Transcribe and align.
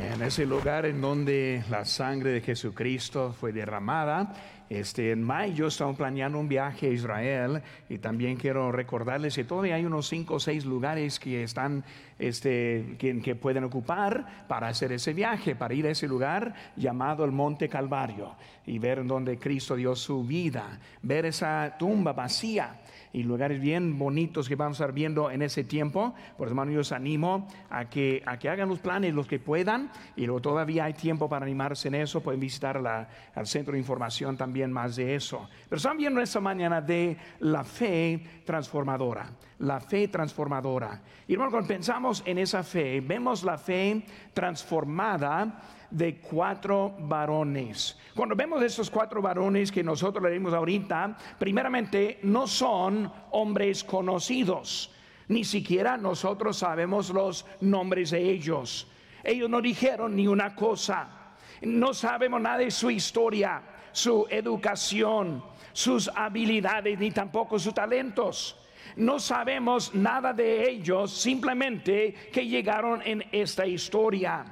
En 0.00 0.22
ese 0.22 0.44
lugar 0.44 0.86
en 0.86 1.00
donde 1.00 1.62
la 1.70 1.84
sangre 1.84 2.30
de 2.30 2.40
Jesucristo 2.40 3.32
fue 3.38 3.52
derramada, 3.52 4.32
este, 4.68 5.12
en 5.12 5.22
mayo 5.22 5.68
estamos 5.68 5.96
planeando 5.96 6.38
un 6.38 6.48
viaje 6.48 6.88
a 6.88 6.90
Israel 6.90 7.62
y 7.88 7.98
también 7.98 8.36
quiero 8.36 8.72
recordarles 8.72 9.36
que 9.36 9.44
todavía 9.44 9.76
hay 9.76 9.84
unos 9.84 10.08
cinco 10.08 10.34
o 10.34 10.40
seis 10.40 10.64
lugares 10.64 11.20
que 11.20 11.44
están, 11.44 11.84
este, 12.18 12.96
que, 12.98 13.34
pueden 13.36 13.64
ocupar 13.64 14.46
para 14.48 14.68
hacer 14.68 14.90
ese 14.92 15.12
viaje, 15.12 15.54
para 15.54 15.74
ir 15.74 15.86
a 15.86 15.90
ese 15.90 16.08
lugar 16.08 16.54
llamado 16.76 17.24
el 17.24 17.32
Monte 17.32 17.68
Calvario 17.68 18.34
y 18.66 18.78
ver 18.78 19.06
donde 19.06 19.38
Cristo 19.38 19.76
dio 19.76 19.94
su 19.94 20.24
vida, 20.24 20.80
ver 21.02 21.26
esa 21.26 21.76
tumba 21.78 22.12
vacía 22.14 22.80
y 23.14 23.22
lugares 23.22 23.60
bien 23.60 23.96
bonitos 23.96 24.48
que 24.48 24.56
vamos 24.56 24.80
a 24.80 24.84
estar 24.84 24.92
viendo 24.92 25.30
en 25.30 25.40
ese 25.40 25.62
tiempo. 25.62 26.14
Por 26.36 26.48
eso, 26.48 26.52
hermano, 26.52 26.72
yo 26.72 26.80
os 26.80 26.90
animo 26.90 27.46
a 27.70 27.88
que, 27.88 28.22
a 28.26 28.38
que 28.40 28.48
hagan 28.48 28.68
los 28.68 28.80
planes 28.80 29.14
los 29.14 29.28
que 29.28 29.38
puedan 29.38 29.90
y 30.16 30.26
luego 30.26 30.42
todavía 30.42 30.84
hay 30.84 30.94
tiempo 30.94 31.28
para 31.28 31.46
animarse 31.46 31.86
en 31.88 31.94
eso. 31.94 32.20
Pueden 32.20 32.40
visitar 32.40 32.80
la, 32.80 33.08
al 33.34 33.46
centro 33.46 33.74
de 33.74 33.78
información 33.78 34.36
también 34.36 34.72
más 34.72 34.96
de 34.96 35.14
eso. 35.14 35.48
Pero 35.68 35.76
estamos 35.76 35.98
viendo 35.98 36.20
esta 36.20 36.40
mañana 36.40 36.80
de 36.80 37.16
la 37.38 37.62
fe 37.62 38.42
transformadora. 38.44 39.30
La 39.60 39.78
fe 39.78 40.08
transformadora. 40.08 41.00
Y 41.28 41.34
hermano, 41.34 41.52
cuando 41.52 41.68
pensamos 41.68 42.20
en 42.26 42.38
esa 42.38 42.64
fe, 42.64 43.00
vemos 43.00 43.44
la 43.44 43.56
fe 43.56 44.04
transformada 44.32 45.62
de 45.94 46.18
cuatro 46.18 46.96
varones. 46.98 47.96
Cuando 48.16 48.34
vemos 48.34 48.60
esos 48.62 48.90
cuatro 48.90 49.22
varones 49.22 49.70
que 49.70 49.84
nosotros 49.84 50.24
leímos 50.28 50.52
ahorita, 50.52 51.16
primeramente 51.38 52.18
no 52.24 52.48
son 52.48 53.10
hombres 53.30 53.84
conocidos, 53.84 54.90
ni 55.28 55.44
siquiera 55.44 55.96
nosotros 55.96 56.58
sabemos 56.58 57.10
los 57.10 57.46
nombres 57.60 58.10
de 58.10 58.28
ellos. 58.28 58.88
Ellos 59.22 59.48
no 59.48 59.62
dijeron 59.62 60.16
ni 60.16 60.26
una 60.26 60.56
cosa, 60.56 61.36
no 61.62 61.94
sabemos 61.94 62.40
nada 62.40 62.58
de 62.58 62.72
su 62.72 62.90
historia, 62.90 63.62
su 63.92 64.26
educación, 64.28 65.44
sus 65.72 66.08
habilidades, 66.08 66.98
ni 66.98 67.12
tampoco 67.12 67.56
sus 67.56 67.72
talentos. 67.72 68.60
No 68.96 69.20
sabemos 69.20 69.94
nada 69.94 70.32
de 70.32 70.68
ellos, 70.68 71.12
simplemente 71.12 72.14
que 72.32 72.46
llegaron 72.46 73.00
en 73.02 73.24
esta 73.30 73.64
historia. 73.64 74.44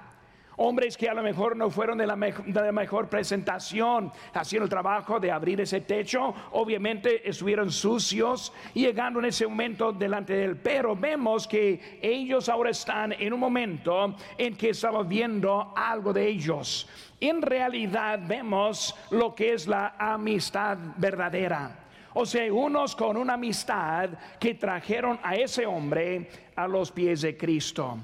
Hombres 0.65 0.97
que 0.97 1.09
a 1.09 1.15
lo 1.15 1.25
mejor 1.25 1.57
no 1.57 1.71
fueron 1.71 1.99
de 1.99 2.07
la, 2.07 2.15
mejor 2.15 3.09
presentación, 3.09 4.13
haciendo 4.33 4.63
el 4.63 4.71
trabajo 4.71 5.19
de 5.19 5.33
abrir 5.33 5.61
ese 5.61 5.81
techo, 5.81 6.33
obviamente 6.53 7.29
estuvieron 7.29 7.73
sucios, 7.73 8.53
llegando 8.73 9.19
en 9.19 9.25
ese 9.25 9.45
momento 9.45 9.93
delante 9.93 10.35
del 10.35 10.57
pero 10.57 10.95
vemos 10.95 11.49
que 11.49 11.99
ellos 12.01 12.49
ahora 12.49 12.71
están 12.71 13.13
en 13.13 13.33
un 13.33 13.41
momento 13.41 14.15
en 14.39 14.57
que 14.57 14.71
estamos 14.71 15.09
viendo 15.09 15.75
algo 15.75 16.13
de 16.13 16.29
ellos. 16.29 16.89
En 17.19 17.43
realidad 17.43 18.21
vemos 18.25 18.95
lo 19.11 19.35
que 19.35 19.55
es 19.55 19.67
la 19.67 19.97
amistad 19.99 20.79
verdadera. 20.97 21.87
O 22.15 22.25
sea, 22.25 22.53
unos 22.53 22.95
con 22.95 23.17
una 23.17 23.35
amistad 23.35 24.11
que 24.39 24.55
trajeron 24.55 25.19
a 25.25 25.35
ese 25.35 25.67
hombre 25.67 26.31
a 26.55 26.69
los 26.69 26.93
pies 26.93 27.23
de 27.23 27.37
Cristo. 27.37 27.99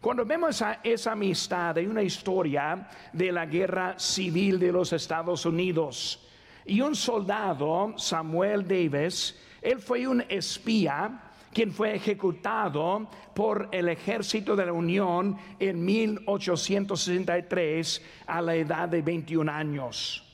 Cuando 0.00 0.24
vemos 0.24 0.62
esa 0.84 1.12
amistad, 1.12 1.76
hay 1.76 1.86
una 1.86 2.02
historia 2.02 2.88
de 3.12 3.32
la 3.32 3.46
guerra 3.46 3.98
civil 3.98 4.56
de 4.58 4.70
los 4.70 4.92
Estados 4.92 5.44
Unidos. 5.44 6.24
Y 6.64 6.80
un 6.80 6.94
soldado, 6.94 7.94
Samuel 7.96 8.68
Davis, 8.68 9.36
él 9.60 9.80
fue 9.80 10.06
un 10.06 10.24
espía 10.28 11.24
quien 11.52 11.72
fue 11.72 11.96
ejecutado 11.96 13.08
por 13.34 13.68
el 13.72 13.88
ejército 13.88 14.54
de 14.54 14.66
la 14.66 14.72
Unión 14.72 15.36
en 15.58 15.84
1863 15.84 18.04
a 18.26 18.40
la 18.40 18.54
edad 18.54 18.88
de 18.88 19.02
21 19.02 19.50
años. 19.50 20.24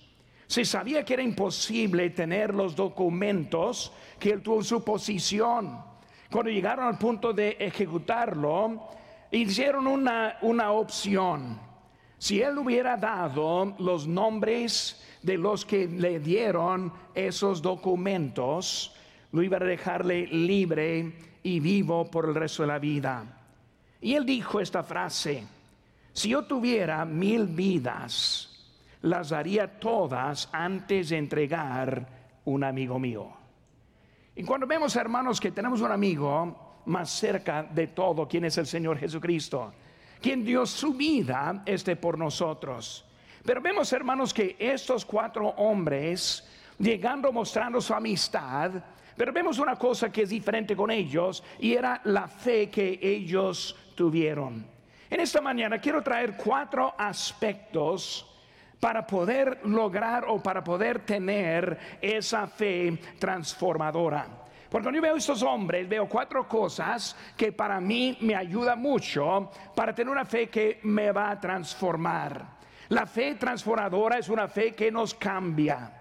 Se 0.46 0.66
sabía 0.66 1.02
que 1.04 1.14
era 1.14 1.22
imposible 1.22 2.10
tener 2.10 2.52
los 2.52 2.76
documentos 2.76 3.90
que 4.18 4.32
él 4.32 4.42
tuvo 4.42 4.58
en 4.58 4.64
su 4.64 4.84
posición. 4.84 5.82
Cuando 6.30 6.50
llegaron 6.50 6.86
al 6.86 6.98
punto 6.98 7.32
de 7.32 7.56
ejecutarlo, 7.58 8.90
hicieron 9.38 9.86
una, 9.86 10.36
una 10.42 10.70
opción. 10.72 11.58
Si 12.18 12.40
él 12.40 12.58
hubiera 12.58 12.96
dado 12.96 13.74
los 13.78 14.06
nombres 14.06 15.02
de 15.22 15.36
los 15.36 15.64
que 15.64 15.86
le 15.88 16.20
dieron 16.20 16.92
esos 17.14 17.60
documentos, 17.60 18.94
lo 19.32 19.42
iba 19.42 19.56
a 19.56 19.60
dejarle 19.60 20.26
libre 20.28 21.12
y 21.42 21.60
vivo 21.60 22.10
por 22.10 22.26
el 22.26 22.34
resto 22.34 22.62
de 22.62 22.68
la 22.68 22.78
vida. 22.78 23.24
Y 24.00 24.14
él 24.14 24.24
dijo 24.24 24.60
esta 24.60 24.82
frase, 24.82 25.44
si 26.12 26.28
yo 26.28 26.44
tuviera 26.44 27.04
mil 27.04 27.46
vidas, 27.46 28.50
las 29.02 29.30
daría 29.30 29.80
todas 29.80 30.48
antes 30.52 31.08
de 31.08 31.18
entregar 31.18 32.06
un 32.44 32.64
amigo 32.64 32.98
mío. 32.98 33.28
Y 34.36 34.44
cuando 34.44 34.66
vemos, 34.66 34.96
hermanos, 34.96 35.40
que 35.40 35.52
tenemos 35.52 35.80
un 35.80 35.92
amigo, 35.92 36.63
más 36.86 37.10
cerca 37.10 37.62
de 37.62 37.88
todo, 37.88 38.28
quien 38.28 38.44
es 38.44 38.58
el 38.58 38.66
Señor 38.66 38.98
Jesucristo, 38.98 39.72
quien 40.20 40.44
dio 40.44 40.66
su 40.66 40.94
vida 40.94 41.62
este 41.66 41.96
por 41.96 42.18
nosotros. 42.18 43.04
Pero 43.44 43.60
vemos, 43.60 43.92
hermanos, 43.92 44.32
que 44.32 44.56
estos 44.58 45.04
cuatro 45.04 45.48
hombres, 45.48 46.48
llegando 46.78 47.30
mostrando 47.30 47.80
su 47.80 47.92
amistad, 47.92 48.72
pero 49.16 49.32
vemos 49.32 49.58
una 49.58 49.76
cosa 49.76 50.10
que 50.10 50.22
es 50.22 50.30
diferente 50.30 50.74
con 50.74 50.90
ellos 50.90 51.42
y 51.58 51.74
era 51.74 52.00
la 52.04 52.26
fe 52.26 52.68
que 52.68 52.98
ellos 53.00 53.76
tuvieron. 53.94 54.66
En 55.10 55.20
esta 55.20 55.40
mañana 55.40 55.78
quiero 55.78 56.02
traer 56.02 56.36
cuatro 56.36 56.94
aspectos 56.98 58.26
para 58.80 59.06
poder 59.06 59.60
lograr 59.64 60.24
o 60.26 60.42
para 60.42 60.64
poder 60.64 61.06
tener 61.06 61.98
esa 62.00 62.46
fe 62.46 62.98
transformadora. 63.18 64.43
Cuando 64.74 64.90
yo 64.90 65.00
veo 65.00 65.14
estos 65.14 65.40
hombres, 65.44 65.88
veo 65.88 66.08
cuatro 66.08 66.48
cosas 66.48 67.16
que 67.36 67.52
para 67.52 67.78
mí 67.78 68.18
me 68.22 68.34
ayuda 68.34 68.74
mucho 68.74 69.48
para 69.72 69.94
tener 69.94 70.10
una 70.10 70.24
fe 70.24 70.48
que 70.48 70.80
me 70.82 71.12
va 71.12 71.30
a 71.30 71.38
transformar. 71.38 72.44
La 72.88 73.06
fe 73.06 73.36
transformadora 73.36 74.18
es 74.18 74.28
una 74.28 74.48
fe 74.48 74.72
que 74.72 74.90
nos 74.90 75.14
cambia. 75.14 75.92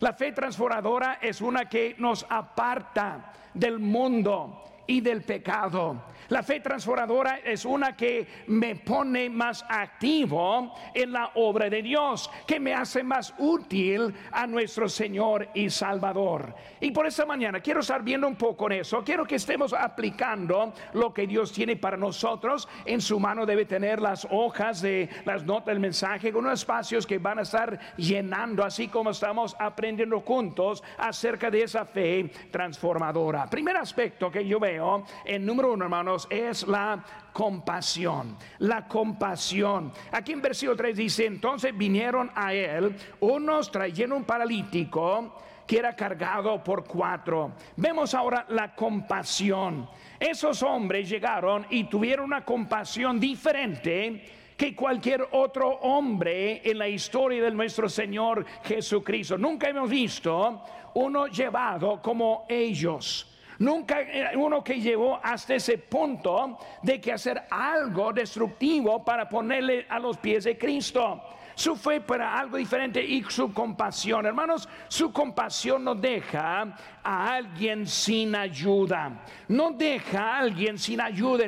La 0.00 0.12
fe 0.12 0.32
transformadora 0.32 1.14
es 1.22 1.40
una 1.40 1.70
que 1.70 1.94
nos 1.96 2.26
aparta 2.28 3.32
del 3.54 3.78
mundo 3.78 4.62
y 4.86 5.00
del 5.00 5.22
pecado. 5.22 6.02
La 6.28 6.42
fe 6.42 6.60
transformadora 6.60 7.38
es 7.38 7.64
una 7.64 7.96
que 7.96 8.26
me 8.48 8.76
pone 8.76 9.30
más 9.30 9.64
activo 9.66 10.74
en 10.92 11.12
la 11.12 11.30
obra 11.36 11.70
de 11.70 11.80
Dios, 11.80 12.30
que 12.46 12.60
me 12.60 12.74
hace 12.74 13.02
más 13.02 13.34
útil 13.38 14.14
a 14.30 14.46
nuestro 14.46 14.90
Señor 14.90 15.48
y 15.54 15.70
Salvador. 15.70 16.54
Y 16.80 16.90
por 16.90 17.06
esta 17.06 17.24
mañana 17.24 17.60
quiero 17.60 17.80
estar 17.80 18.02
viendo 18.02 18.28
un 18.28 18.36
poco 18.36 18.66
en 18.66 18.80
eso. 18.80 19.02
Quiero 19.02 19.24
que 19.24 19.36
estemos 19.36 19.72
aplicando 19.72 20.74
lo 20.92 21.14
que 21.14 21.26
Dios 21.26 21.50
tiene 21.50 21.76
para 21.76 21.96
nosotros. 21.96 22.68
En 22.84 23.00
su 23.00 23.18
mano 23.18 23.46
debe 23.46 23.64
tener 23.64 24.00
las 24.00 24.26
hojas 24.30 24.82
de 24.82 25.08
las 25.24 25.44
notas 25.44 25.66
del 25.68 25.80
mensaje 25.80 26.30
con 26.30 26.44
unos 26.44 26.60
espacios 26.60 27.06
que 27.06 27.18
van 27.18 27.38
a 27.38 27.42
estar 27.42 27.96
llenando, 27.96 28.64
así 28.64 28.88
como 28.88 29.10
estamos 29.10 29.56
aprendiendo 29.58 30.20
juntos 30.20 30.82
acerca 30.98 31.50
de 31.50 31.62
esa 31.62 31.86
fe 31.86 32.30
transformadora. 32.50 33.48
Primer 33.48 33.78
aspecto 33.78 34.30
que 34.30 34.46
yo 34.46 34.60
veo 34.60 35.04
en 35.24 35.46
número 35.46 35.72
uno, 35.72 35.84
hermanos, 35.84 36.17
es 36.30 36.66
la 36.66 37.04
compasión. 37.32 38.36
La 38.58 38.88
compasión. 38.88 39.92
Aquí 40.10 40.32
en 40.32 40.42
versículo 40.42 40.76
3 40.76 40.96
dice, 40.96 41.26
entonces 41.26 41.76
vinieron 41.76 42.30
a 42.34 42.52
él 42.52 42.96
unos 43.20 43.70
trayendo 43.70 44.16
un 44.16 44.24
paralítico 44.24 45.36
que 45.66 45.78
era 45.78 45.94
cargado 45.94 46.64
por 46.64 46.84
cuatro. 46.84 47.52
Vemos 47.76 48.14
ahora 48.14 48.46
la 48.48 48.74
compasión. 48.74 49.88
Esos 50.18 50.62
hombres 50.62 51.08
llegaron 51.08 51.66
y 51.68 51.84
tuvieron 51.84 52.24
una 52.24 52.44
compasión 52.44 53.20
diferente 53.20 54.24
que 54.56 54.74
cualquier 54.74 55.28
otro 55.32 55.68
hombre 55.68 56.62
en 56.68 56.78
la 56.78 56.88
historia 56.88 57.44
de 57.44 57.50
nuestro 57.52 57.88
Señor 57.88 58.44
Jesucristo. 58.64 59.38
Nunca 59.38 59.68
hemos 59.68 59.88
visto 59.88 60.62
uno 60.94 61.28
llevado 61.28 62.02
como 62.02 62.44
ellos. 62.48 63.37
Nunca 63.58 63.98
uno 64.36 64.62
que 64.62 64.80
llevó 64.80 65.18
hasta 65.22 65.56
ese 65.56 65.78
punto 65.78 66.58
de 66.82 67.00
que 67.00 67.12
hacer 67.12 67.42
algo 67.50 68.12
destructivo 68.12 69.04
para 69.04 69.28
ponerle 69.28 69.86
a 69.88 69.98
los 69.98 70.16
pies 70.18 70.44
de 70.44 70.56
Cristo. 70.56 71.20
Su 71.58 71.74
fe 71.74 72.00
para 72.00 72.38
algo 72.38 72.56
diferente 72.56 73.04
y 73.04 73.20
su 73.24 73.52
compasión. 73.52 74.24
Hermanos, 74.24 74.68
su 74.86 75.12
compasión 75.12 75.82
no 75.82 75.96
deja 75.96 76.72
a 77.02 77.34
alguien 77.34 77.84
sin 77.84 78.36
ayuda. 78.36 79.24
No 79.48 79.72
deja 79.72 80.20
a 80.20 80.38
alguien 80.38 80.78
sin 80.78 81.00
ayuda. 81.00 81.46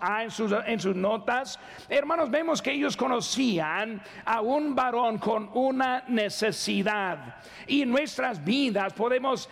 A 0.00 0.24
en 0.24 0.30
sus, 0.32 0.52
en 0.66 0.80
sus 0.80 0.96
notas. 0.96 1.60
Hermanos, 1.88 2.28
vemos 2.28 2.60
que 2.60 2.72
ellos 2.72 2.96
conocían 2.96 4.02
a 4.24 4.40
un 4.40 4.74
varón 4.74 5.18
con 5.18 5.48
una 5.54 6.02
necesidad. 6.08 7.36
Y 7.68 7.82
en 7.82 7.90
nuestras 7.90 8.42
vidas 8.44 8.92
podemos 8.94 9.48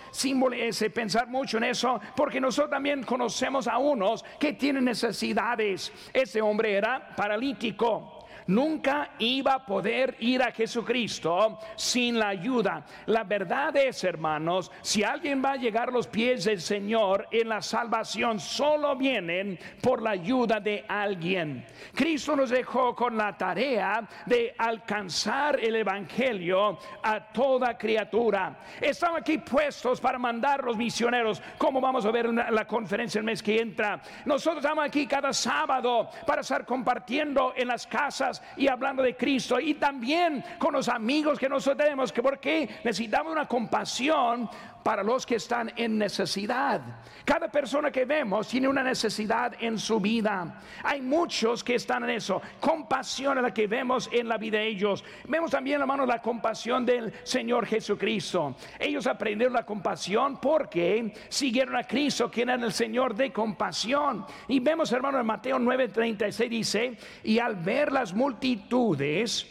pensar 0.93 1.29
mucho 1.29 1.59
en 1.59 1.65
eso, 1.65 2.01
porque 2.17 2.41
nosotros 2.41 2.71
también 2.71 3.05
conocemos 3.05 3.69
a 3.69 3.79
unos 3.79 4.25
que 4.41 4.55
tienen 4.55 4.87
necesidades. 4.87 5.93
Ese 6.13 6.43
hombre 6.43 6.75
era 6.75 7.15
paralítico. 7.15 8.20
Nunca 8.47 9.11
iba 9.19 9.55
a 9.55 9.67
poder 9.67 10.17
ir 10.21 10.43
a 10.43 10.53
Jesucristo 10.53 11.59
sin 11.77 12.19
la 12.19 12.29
ayuda. 12.29 12.85
La 13.07 13.25
verdad 13.25 13.77
es, 13.77 14.05
hermanos, 14.05 14.71
si 14.83 15.03
alguien 15.03 15.43
va 15.45 15.53
a 15.53 15.57
llegar 15.57 15.89
a 15.89 15.93
los 15.93 16.07
pies 16.07 16.45
del 16.45 16.61
Señor 16.61 17.29
en 17.31 17.49
la 17.49 17.63
salvación, 17.63 18.41
solo 18.41 18.97
vienen 18.97 19.59
por 19.81 20.03
la 20.03 20.11
ayuda 20.11 20.61
de 20.61 20.85
alguien. 20.89 21.65
Cristo 21.95 22.37
nos 22.37 22.51
dejó 22.51 22.95
con 22.95 23.17
la 23.17 23.37
tarea 23.37 24.09
de 24.27 24.55
alcanzar 24.59 25.59
el 25.61 25.77
Evangelio 25.77 26.79
a 27.03 27.21
toda 27.33 27.77
criatura. 27.77 28.59
Estamos 28.81 29.21
aquí 29.21 29.39
puestos 29.39 30.01
para 30.01 30.19
mandar 30.19 30.65
los 30.65 30.77
misioneros, 30.77 31.43
como 31.59 31.81
vamos 31.81 32.05
a 32.05 32.11
ver 32.11 32.27
en 32.27 32.37
la 32.37 32.67
conferencia 32.67 33.19
el 33.19 33.25
mes 33.25 33.43
que 33.43 33.61
entra. 33.61 34.01
Nosotros 34.25 34.63
estamos 34.65 34.85
aquí 34.85 35.07
cada 35.07 35.33
sábado 35.33 36.11
para 36.27 36.43
estar 36.43 36.65
compartiendo 36.65 37.53
en 37.57 37.69
las 37.69 37.87
casas 37.87 38.40
y 38.57 38.69
hablando 38.69 39.03
de 39.03 39.17
Cristo 39.17 39.59
y 39.61 39.75
también 39.75 40.45
con 40.59 40.73
los 40.73 40.89
amigos 40.89 41.39
que 41.39 41.49
nosotros 41.49 41.79
tenemos, 41.79 42.13
que 42.13 42.23
porque 42.23 42.69
necesitamos 42.85 43.33
una 43.33 43.47
compasión 43.47 44.49
para 44.83 45.03
los 45.03 45.27
que 45.27 45.37
están 45.37 45.73
en 45.77 45.99
necesidad. 45.99 46.81
Cada 47.25 47.49
persona 47.49 47.91
que 47.91 48.05
vemos 48.05 48.49
tiene 48.49 48.69
una 48.69 48.83
necesidad 48.83 49.55
en 49.61 49.79
su 49.79 50.01
vida. 50.01 50.61
Hay 50.83 51.01
muchos 51.01 51.63
que 51.63 51.75
están 51.75 52.05
en 52.05 52.11
eso. 52.11 52.41
Compasión 52.59 53.39
es 53.39 53.43
la 53.43 53.55
que 53.55 53.67
vemos 53.67 54.09
en 54.13 54.29
la 54.29 54.37
vida 54.37 54.59
de 54.59 54.69
ellos. 54.69 55.05
Vemos 55.29 55.51
también, 55.51 55.81
hermanos, 55.81 56.09
la 56.09 56.21
compasión 56.21 56.85
del 56.85 57.13
Señor 57.23 57.67
Jesucristo. 57.67 58.57
Ellos 58.79 59.07
aprendieron 59.07 59.55
la 59.55 59.67
compasión 59.67 60.39
porque 60.41 61.13
siguieron 61.29 61.77
a 61.77 61.85
Cristo, 61.85 62.31
quien 62.31 62.51
era 62.51 62.65
el 62.65 62.73
Señor 62.73 63.15
de 63.15 63.33
compasión. 63.33 64.25
Y 64.49 64.61
vemos, 64.61 64.91
hermanos, 64.93 65.21
en 65.21 65.27
Mateo 65.27 65.59
9:36 65.59 66.49
dice, 66.49 66.99
y 67.23 67.39
al 67.39 67.57
ver 67.57 67.93
las 67.93 68.15
multitudes, 68.15 69.47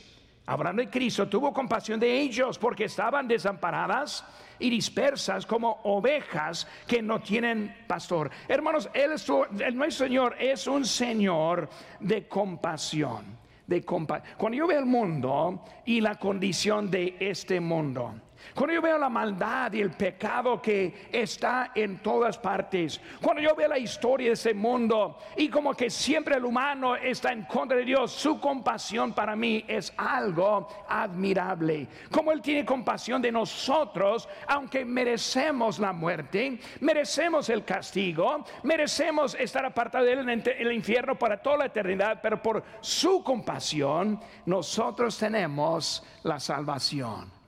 hablando 0.46 0.82
de 0.82 0.90
Cristo, 0.90 1.28
tuvo 1.28 1.54
compasión 1.54 2.00
de 2.00 2.20
ellos 2.20 2.58
porque 2.58 2.86
estaban 2.86 3.28
desamparadas 3.28 4.26
y 4.60 4.70
dispersas 4.70 5.46
como 5.46 5.80
ovejas 5.84 6.68
que 6.88 7.02
no 7.02 7.22
tienen 7.22 7.76
pastor. 7.88 8.30
Hermanos, 8.48 8.90
él 8.94 9.12
el, 9.60 9.76
nuestro 9.76 10.06
Señor 10.06 10.36
es 10.40 10.68
un 10.68 10.86
Señor 10.86 11.70
de 12.00 12.28
compasión. 12.28 13.38
De 13.66 13.84
Cuando 13.84 14.58
yo 14.58 14.66
veo 14.66 14.80
el 14.80 14.88
mundo 14.88 15.64
y 15.86 16.02
la 16.02 16.16
condición 16.16 16.90
de 16.90 17.16
este 17.20 17.60
mundo, 17.60 18.16
cuando 18.54 18.74
yo 18.74 18.82
veo 18.82 18.98
la 18.98 19.10
maldad 19.10 19.74
y 19.74 19.82
el 19.82 19.92
pecado 19.92 20.62
que 20.62 21.10
está 21.12 21.72
en 21.76 22.00
todas 22.00 22.38
partes, 22.38 23.00
cuando 23.22 23.42
yo 23.42 23.56
veo 23.56 23.68
la 23.68 23.78
historia 23.78 24.28
de 24.28 24.34
ese 24.34 24.54
mundo 24.54 25.18
y 25.38 25.50
como 25.50 25.74
que 25.74 25.90
siempre 25.90 26.36
el 26.36 26.46
humano 26.46 26.96
está 26.96 27.32
en 27.32 27.44
contra 27.44 27.78
de 27.78 27.86
Dios, 27.86 28.12
su 28.12 28.40
compasión 28.40 29.14
para 29.14 29.36
mí 29.36 29.64
es 29.68 29.94
algo 29.98 30.68
admirable. 30.88 31.88
Como 32.12 32.32
Él 32.32 32.42
tiene 32.42 32.66
compasión 32.66 33.22
de 33.22 33.32
nosotros, 33.32 34.28
aunque 34.48 34.86
merecemos 34.86 35.80
la 35.80 35.94
muerte, 35.94 36.60
merecemos 36.82 37.50
el 37.50 37.64
castigo, 37.64 38.44
merecemos 38.64 39.36
estar 39.36 39.66
apartados 39.66 40.08
de 40.08 40.14
Él 40.14 40.30
en 40.30 40.44
el 40.46 40.72
infierno 40.74 41.18
para 41.18 41.42
toda 41.42 41.58
la 41.58 41.66
eternidad, 41.66 42.20
pero 42.22 42.42
por 42.42 42.64
su 42.82 43.24
compasión 43.24 44.20
nosotros 44.46 45.18
tenemos 45.18 46.04
la 46.24 46.40
salvación. 46.40 47.39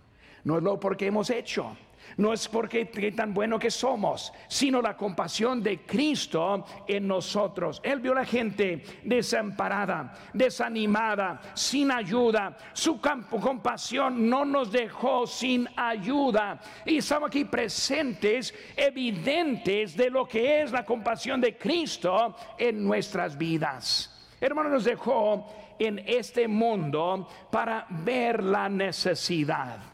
No 0.43 0.57
es 0.57 0.63
lo 0.63 0.79
porque 0.79 1.07
hemos 1.07 1.29
hecho, 1.29 1.75
no 2.17 2.33
es 2.33 2.47
porque 2.47 2.85
tan 3.15 3.33
bueno 3.33 3.59
que 3.59 3.71
somos, 3.71 4.33
sino 4.47 4.81
la 4.81 4.97
compasión 4.97 5.61
de 5.61 5.81
Cristo 5.81 6.65
en 6.87 7.07
nosotros. 7.07 7.79
Él 7.83 7.99
vio 7.99 8.11
a 8.11 8.15
la 8.15 8.25
gente 8.25 8.83
desamparada, 9.03 10.13
desanimada, 10.33 11.41
sin 11.53 11.91
ayuda. 11.91 12.57
Su 12.73 12.99
compasión 12.99 14.29
no 14.29 14.45
nos 14.45 14.71
dejó 14.71 15.25
sin 15.25 15.67
ayuda. 15.75 16.59
Y 16.85 16.97
estamos 16.97 17.27
aquí 17.29 17.45
presentes, 17.45 18.53
evidentes 18.75 19.95
de 19.95 20.09
lo 20.09 20.27
que 20.27 20.61
es 20.61 20.71
la 20.71 20.83
compasión 20.83 21.39
de 21.39 21.57
Cristo 21.57 22.35
en 22.57 22.83
nuestras 22.83 23.37
vidas. 23.37 24.07
Hermano, 24.39 24.69
nos 24.69 24.85
dejó 24.85 25.47
en 25.77 25.99
este 26.05 26.47
mundo 26.47 27.27
para 27.51 27.85
ver 27.89 28.43
la 28.43 28.67
necesidad. 28.69 29.90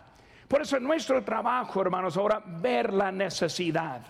Por 0.48 0.62
eso 0.62 0.78
es 0.78 0.82
nuestro 0.82 1.24
trabajo, 1.24 1.82
hermanos, 1.82 2.16
ahora 2.16 2.42
ver 2.46 2.94
la 2.94 3.12
necesidad. 3.12 4.02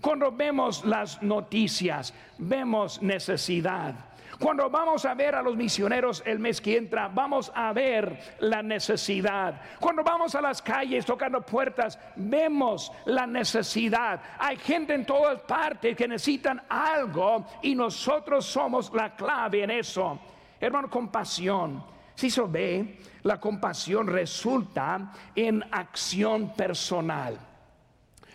Cuando 0.00 0.32
vemos 0.32 0.84
las 0.84 1.22
noticias, 1.22 2.14
vemos 2.38 3.00
necesidad. 3.02 3.94
Cuando 4.38 4.68
vamos 4.68 5.04
a 5.04 5.14
ver 5.14 5.36
a 5.36 5.42
los 5.42 5.54
misioneros 5.54 6.22
el 6.26 6.40
mes 6.40 6.60
que 6.60 6.76
entra, 6.76 7.06
vamos 7.06 7.52
a 7.54 7.72
ver 7.72 8.36
la 8.40 8.62
necesidad. 8.62 9.60
Cuando 9.78 10.02
vamos 10.02 10.34
a 10.34 10.40
las 10.40 10.60
calles 10.60 11.06
tocando 11.06 11.42
puertas, 11.42 11.98
vemos 12.16 12.90
la 13.04 13.26
necesidad. 13.26 14.20
Hay 14.38 14.56
gente 14.56 14.94
en 14.94 15.06
todas 15.06 15.40
partes 15.42 15.96
que 15.96 16.08
necesitan 16.08 16.60
algo 16.68 17.46
y 17.62 17.74
nosotros 17.76 18.44
somos 18.46 18.92
la 18.92 19.14
clave 19.14 19.62
en 19.62 19.70
eso. 19.70 20.18
Hermano, 20.58 20.90
compasión. 20.90 21.84
Si 22.14 22.30
se 22.30 22.42
ve, 22.42 22.98
la 23.22 23.40
compasión 23.40 24.06
resulta 24.06 25.12
en 25.34 25.62
acción 25.70 26.54
personal. 26.54 27.38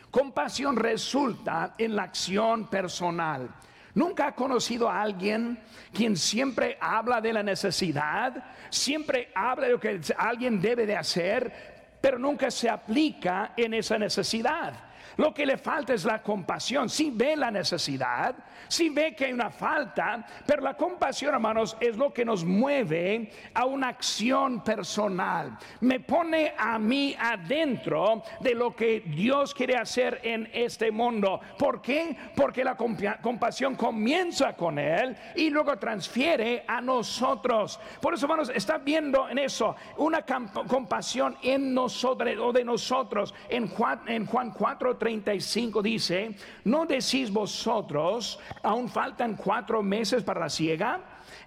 Compasión 0.10 0.76
resulta 0.76 1.76
en 1.78 1.96
la 1.96 2.04
acción 2.04 2.68
personal. 2.68 3.50
¿Nunca 3.94 4.28
ha 4.28 4.36
conocido 4.36 4.90
a 4.90 5.02
alguien 5.02 5.60
quien 5.92 6.16
siempre 6.16 6.78
habla 6.80 7.20
de 7.20 7.34
la 7.34 7.44
necesidad, 7.44 8.52
siempre 8.70 9.32
habla 9.34 9.66
de 9.66 9.72
lo 9.74 9.80
que 9.80 10.00
alguien 10.18 10.62
debe 10.62 10.86
de 10.86 10.96
hacer, 10.96 11.98
pero 12.00 12.20
nunca 12.20 12.52
se 12.52 12.70
aplica 12.70 13.54
en 13.58 13.74
esa 13.74 13.98
necesidad? 13.98 14.74
Lo 15.18 15.34
que 15.34 15.46
le 15.46 15.58
falta 15.58 15.94
es 15.94 16.06
la 16.06 16.22
compasión. 16.22 16.90
Si 16.90 17.12
ve 17.12 17.36
la 17.36 17.52
necesidad, 17.52 18.36
si 18.68 18.90
ve 18.90 19.16
que 19.16 19.26
hay 19.26 19.34
una 19.34 19.50
falta, 19.50 20.26
pero 20.46 20.62
la 20.62 20.76
compasión, 20.76 21.34
hermanos, 21.34 21.76
es 21.80 21.98
lo 21.98 22.14
que 22.14 22.24
nos 22.24 22.46
mueve 22.46 23.32
a 23.54 23.66
una 23.66 23.90
acción 23.90 24.64
personal. 24.64 25.58
Me 25.82 26.00
pone 26.00 26.54
a 26.58 26.78
mí 26.78 27.16
adentro 27.20 28.24
de 28.40 28.54
lo 28.54 28.76
que 28.76 29.02
Dios 29.02 29.54
quiere 29.54 29.76
hacer 29.76 30.20
en 30.24 30.50
este 30.54 30.92
mundo. 30.92 31.40
¿Por 31.58 31.82
qué? 31.82 32.16
Porque 32.36 32.64
la 32.64 32.76
compasión 32.76 33.76
comienza 33.76 34.56
con 34.56 34.78
Él 34.78 35.16
y 35.36 35.50
luego 35.50 35.78
transfiere 35.78 36.64
a 36.68 36.80
nosotros. 36.82 37.80
Por 38.02 38.14
eso, 38.14 38.26
hermanos, 38.26 38.52
está 38.54 38.78
viendo 38.78 39.28
en 39.30 39.40
eso 39.40 39.76
una 39.98 40.24
compasión 40.24 41.38
en 41.42 41.74
nosotros 41.74 42.36
o 42.40 42.52
de 42.52 42.64
nosotros. 42.64 43.34
En 43.50 43.68
Juan, 43.68 44.02
en 44.08 44.26
Juan 44.26 44.52
4, 44.52 44.98
35 45.08 45.82
dice, 45.82 46.36
¿no 46.66 46.86
decís 46.86 47.32
vosotros, 47.32 48.38
aún 48.62 48.90
faltan 48.90 49.38
cuatro 49.38 49.82
meses 49.82 50.22
para 50.22 50.42
la 50.42 50.50
siega? 50.50 51.00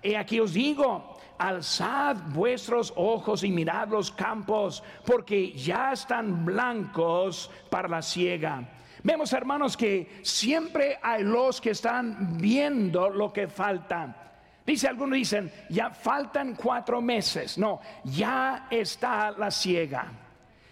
Y 0.02 0.14
aquí 0.14 0.40
os 0.40 0.55
digo, 0.55 1.19
alzad 1.37 2.17
vuestros 2.33 2.90
ojos 2.97 3.45
y 3.45 3.50
mirad 3.50 3.88
los 3.88 4.11
campos, 4.12 4.83
porque 5.05 5.52
ya 5.52 5.93
están 5.93 6.47
blancos 6.47 7.50
para 7.69 7.87
la 7.87 8.00
siega. 8.00 8.67
Vemos, 9.02 9.31
hermanos, 9.35 9.76
que 9.76 10.21
siempre 10.23 10.99
hay 11.02 11.23
los 11.23 11.61
que 11.61 11.71
están 11.71 12.38
viendo 12.38 13.11
lo 13.11 13.31
que 13.31 13.47
falta. 13.47 14.33
Dice, 14.64 14.88
algunos 14.88 15.17
dicen, 15.17 15.52
ya 15.69 15.90
faltan 15.90 16.55
cuatro 16.55 17.02
meses. 17.02 17.59
No, 17.59 17.81
ya 18.05 18.69
está 18.71 19.33
la 19.33 19.50
siega. 19.50 20.29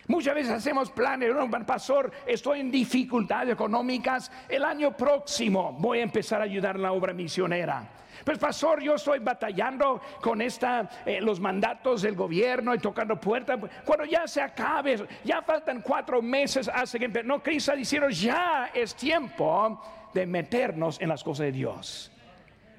Muchas 0.09 0.35
veces 0.35 0.53
hacemos 0.53 0.91
planes, 0.91 1.35
no, 1.35 1.51
pastor, 1.67 2.11
estoy 2.27 2.61
en 2.61 2.71
dificultades 2.71 3.53
económicas, 3.53 4.33
el 4.49 4.65
año 4.65 4.97
próximo 4.97 5.77
voy 5.79 5.99
a 5.99 6.03
empezar 6.03 6.41
a 6.41 6.45
ayudar 6.45 6.77
en 6.77 6.83
la 6.83 6.93
obra 6.93 7.13
misionera. 7.13 7.87
Pues 8.25 8.39
pastor, 8.39 8.83
yo 8.83 8.95
estoy 8.95 9.19
batallando 9.19 10.01
con 10.23 10.41
esta, 10.41 10.89
eh, 11.05 11.21
los 11.21 11.41
mandatos 11.41 12.01
del 12.03 12.15
gobierno 12.15 12.75
y 12.75 12.79
tocando 12.79 13.21
puertas. 13.21 13.59
Cuando 13.85 14.07
ya 14.07 14.27
se 14.27 14.41
acabe, 14.41 15.07
ya 15.25 15.43
faltan 15.43 15.83
cuatro 15.83 16.23
meses 16.23 16.71
hasta 16.73 16.99
que 16.99 17.09
no, 17.23 17.43
Cristo 17.43 17.77
diciendo 17.77 18.09
ya 18.09 18.71
es 18.73 18.95
tiempo 18.95 19.81
de 20.15 20.27
meternos 20.27 21.01
en 21.03 21.11
las 21.11 21.23
cosas 21.23 21.47
de 21.47 21.53
Dios. 21.53 22.11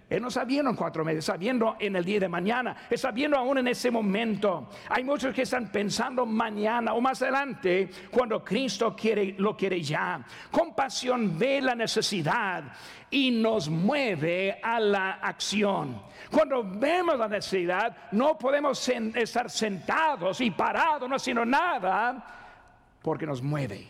Él 0.10 0.24
no 0.24 0.32
sabiendo 0.32 0.72
en 0.72 0.76
cuatro 0.76 1.06
meses, 1.06 1.26
sabiendo 1.26 1.76
en 1.80 1.96
el 1.96 2.04
día 2.04 2.22
de 2.22 2.28
mañana, 2.28 2.76
está 2.90 3.12
viendo 3.12 3.38
aún 3.38 3.60
en 3.60 3.68
ese 3.68 3.92
momento. 3.92 4.70
Hay 4.90 5.04
muchos 5.04 5.36
que 5.36 5.44
están 5.44 5.72
pensando 5.72 6.26
mañana 6.26 6.94
o 6.94 7.02
más 7.02 7.22
adelante 7.22 7.90
cuando 8.10 8.44
Cristo 8.44 8.96
quiere, 8.96 9.36
lo 9.38 9.56
quiere 9.56 9.82
ya. 9.84 10.26
Compasión 10.50 11.38
ve 11.38 11.62
la 11.62 11.76
necesidad 11.76 12.64
y 13.12 13.30
nos 13.30 13.70
mueve 13.70 14.60
a 14.64 14.80
la 14.80 15.12
acción. 15.12 16.02
Cuando 16.32 16.64
vemos 16.64 17.20
la 17.20 17.28
necesidad, 17.28 17.96
no 18.12 18.36
podemos 18.36 18.90
estar 18.90 19.48
sentados 19.48 20.42
y 20.42 20.50
parados, 20.50 21.08
no 21.08 21.18
haciendo 21.18 21.46
nada, 21.46 22.98
porque 23.04 23.28
nos 23.28 23.44
mueve. 23.44 23.88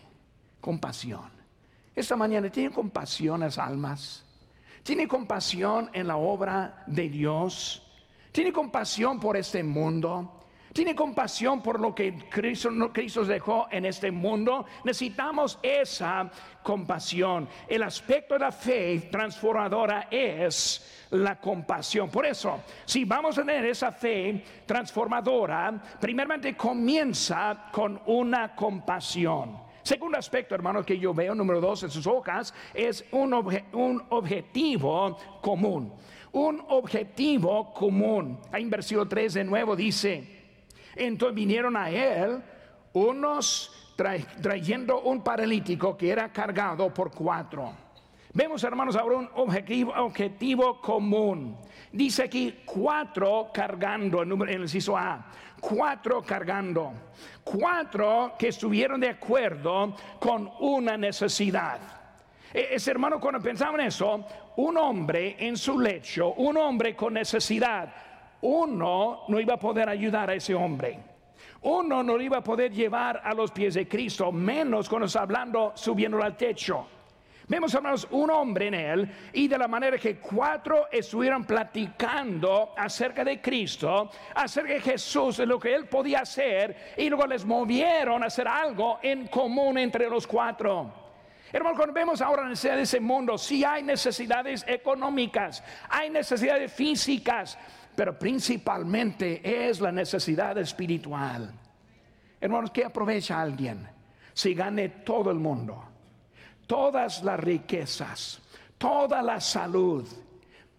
Compasión. 0.60 1.32
Esta 1.96 2.18
mañana 2.18 2.50
tiene 2.50 2.72
compasión 2.72 3.40
las 3.40 3.58
almas 3.58 4.26
tiene 4.83 5.07
compasión 5.07 5.89
en 5.93 6.07
la 6.07 6.17
obra 6.17 6.83
de 6.88 7.09
Dios. 7.09 7.83
Tiene 8.31 8.51
compasión 8.51 9.19
por 9.19 9.38
este 9.38 9.63
mundo. 9.63 10.36
Tiene 10.71 10.95
compasión 10.95 11.62
por 11.62 11.79
lo 11.79 11.95
que 11.95 12.13
Cristo, 12.29 12.69
Cristo 12.93 13.25
dejó 13.25 13.67
en 13.71 13.86
este 13.86 14.12
mundo. 14.12 14.65
Necesitamos 14.83 15.57
esa 15.63 16.29
compasión. 16.62 17.50
El 17.67 17.83
aspecto 17.83 18.36
de 18.36 18.41
la 18.41 18.51
fe 18.51 19.09
transformadora 19.12 20.07
es 20.12 21.07
la 21.12 21.39
compasión. 21.39 22.09
Por 22.09 22.25
eso, 22.25 22.62
si 22.86 23.03
vamos 23.03 23.38
a 23.38 23.41
tener 23.41 23.65
esa 23.65 23.91
fe 23.91 24.43
transformadora, 24.65 25.81
primeramente 26.00 26.55
comienza 26.55 27.69
con 27.71 28.00
una 28.05 28.55
compasión. 28.55 29.69
Segundo 29.83 30.17
aspecto, 30.17 30.55
hermanos, 30.55 30.86
que 30.86 30.98
yo 30.98 31.13
veo, 31.13 31.33
número 31.33 31.62
dos 31.62 31.83
en 31.83 31.89
sus 31.89 32.05
hojas, 32.07 32.53
es 32.74 33.05
un, 33.12 33.33
un 33.74 34.03
objetivo 34.09 35.17
común. 35.41 35.93
Un 36.31 36.63
objetivo 36.69 37.74
común. 37.74 38.39
Ahí 38.51 38.63
en 38.63 38.69
versículo 38.69 39.07
3 39.07 39.33
de 39.36 39.43
nuevo 39.43 39.75
dice, 39.75 40.39
entonces 40.95 41.36
vinieron 41.36 41.75
a 41.75 41.89
él 41.89 42.41
unos 42.93 43.93
trayendo 44.41 45.01
un 45.01 45.21
paralítico 45.24 45.98
que 45.98 46.09
era 46.09 46.31
cargado 46.31 46.93
por 46.93 47.12
cuatro. 47.12 47.74
Vemos, 48.31 48.63
hermanos, 48.63 48.95
ahora 48.95 49.17
un 49.17 49.29
objetivo, 49.36 49.91
objetivo 49.98 50.79
común. 50.79 51.57
Dice 51.91 52.24
aquí 52.24 52.59
cuatro 52.63 53.50
cargando, 53.51 54.21
en 54.21 54.31
el 54.48 54.62
inciso 54.62 54.95
A, 54.95 55.31
cuatro 55.60 56.22
cargando, 56.22 56.94
cuatro 57.44 58.34
que 58.38 58.50
estuvieron 58.50 59.00
de 59.00 59.10
acuerdo 59.10 59.96
con 60.20 60.50
una 60.60 60.98
necesidad. 60.98 61.80
E, 62.54 62.70
es 62.72 62.88
hermano, 62.88 63.20
cuando 63.20 63.42
pensamos 63.42 63.80
en 63.80 63.88
eso, 63.88 64.25
un 64.58 64.78
hombre 64.78 65.36
en 65.39 65.58
su 65.58 65.80
lecho, 65.80 66.34
un 66.34 66.58
hombre 66.58 66.96
con 66.96 67.13
necesidad, 67.13 67.94
uno 68.42 69.24
no 69.28 69.39
iba 69.39 69.56
a 69.56 69.60
poder 69.60 69.89
ayudar 69.89 70.30
a 70.30 70.34
ese 70.34 70.56
hombre. 70.56 71.00
Uno 71.62 72.04
no 72.04 72.20
iba 72.22 72.38
a 72.38 72.44
poder 72.44 72.72
llevar 72.72 73.22
a 73.24 73.34
los 73.34 73.51
pies 73.51 73.74
de 73.74 73.88
Cristo, 73.88 74.32
menos 74.32 74.88
cuando 74.88 75.08
está 75.08 75.22
hablando 75.22 75.74
subiendo 75.75 76.24
al 76.24 76.38
techo. 76.38 76.88
Vemos, 77.50 77.74
hermanos, 77.74 78.08
un 78.12 78.29
hombre 78.29 78.68
en 78.68 78.75
él 78.75 79.12
y 79.34 79.48
de 79.48 79.58
la 79.58 79.68
manera 79.68 79.98
que 79.98 80.18
cuatro 80.18 80.86
estuvieron 80.91 81.44
platicando 81.46 82.75
acerca 82.77 83.24
de 83.24 83.41
Cristo, 83.41 84.12
acerca 84.36 84.74
de 84.74 84.82
Jesús, 84.82 85.38
de 85.38 85.48
lo 85.48 85.60
que 85.60 85.74
él 85.74 85.88
podía 85.88 86.20
hacer, 86.20 86.94
y 86.96 87.10
luego 87.10 87.25
les 87.25 87.44
movieron 87.44 88.22
a 88.22 88.27
hacer 88.27 88.48
algo 88.48 89.00
en 89.01 89.25
común 89.27 89.79
entre 89.79 90.08
los 90.08 90.27
cuatro. 90.27 90.94
Hermanos, 91.51 91.75
cuando 91.75 91.94
vemos 91.96 92.22
ahora 92.22 92.44
la 92.44 92.50
necesidad 92.50 92.75
de 92.75 92.84
ese 92.84 93.00
mundo, 93.00 93.36
sí 93.36 93.63
hay 93.65 93.82
necesidades 93.82 94.63
económicas, 94.68 95.63
hay 95.89 96.12
necesidades 96.12 96.72
físicas, 96.72 97.58
pero 97.96 98.20
principalmente 98.20 99.68
es 99.68 99.82
la 99.82 99.91
necesidad 99.91 100.56
espiritual. 100.60 101.51
Hermanos, 102.39 102.70
¿qué 102.70 102.86
aprovecha 102.86 103.41
alguien 103.41 103.89
si 104.34 104.53
gane 104.53 104.89
todo 104.89 105.32
el 105.32 105.39
mundo, 105.39 105.88
todas 106.70 107.24
las 107.24 107.40
riquezas, 107.40 108.40
toda 108.78 109.24
la 109.24 109.42
salud, 109.42 110.08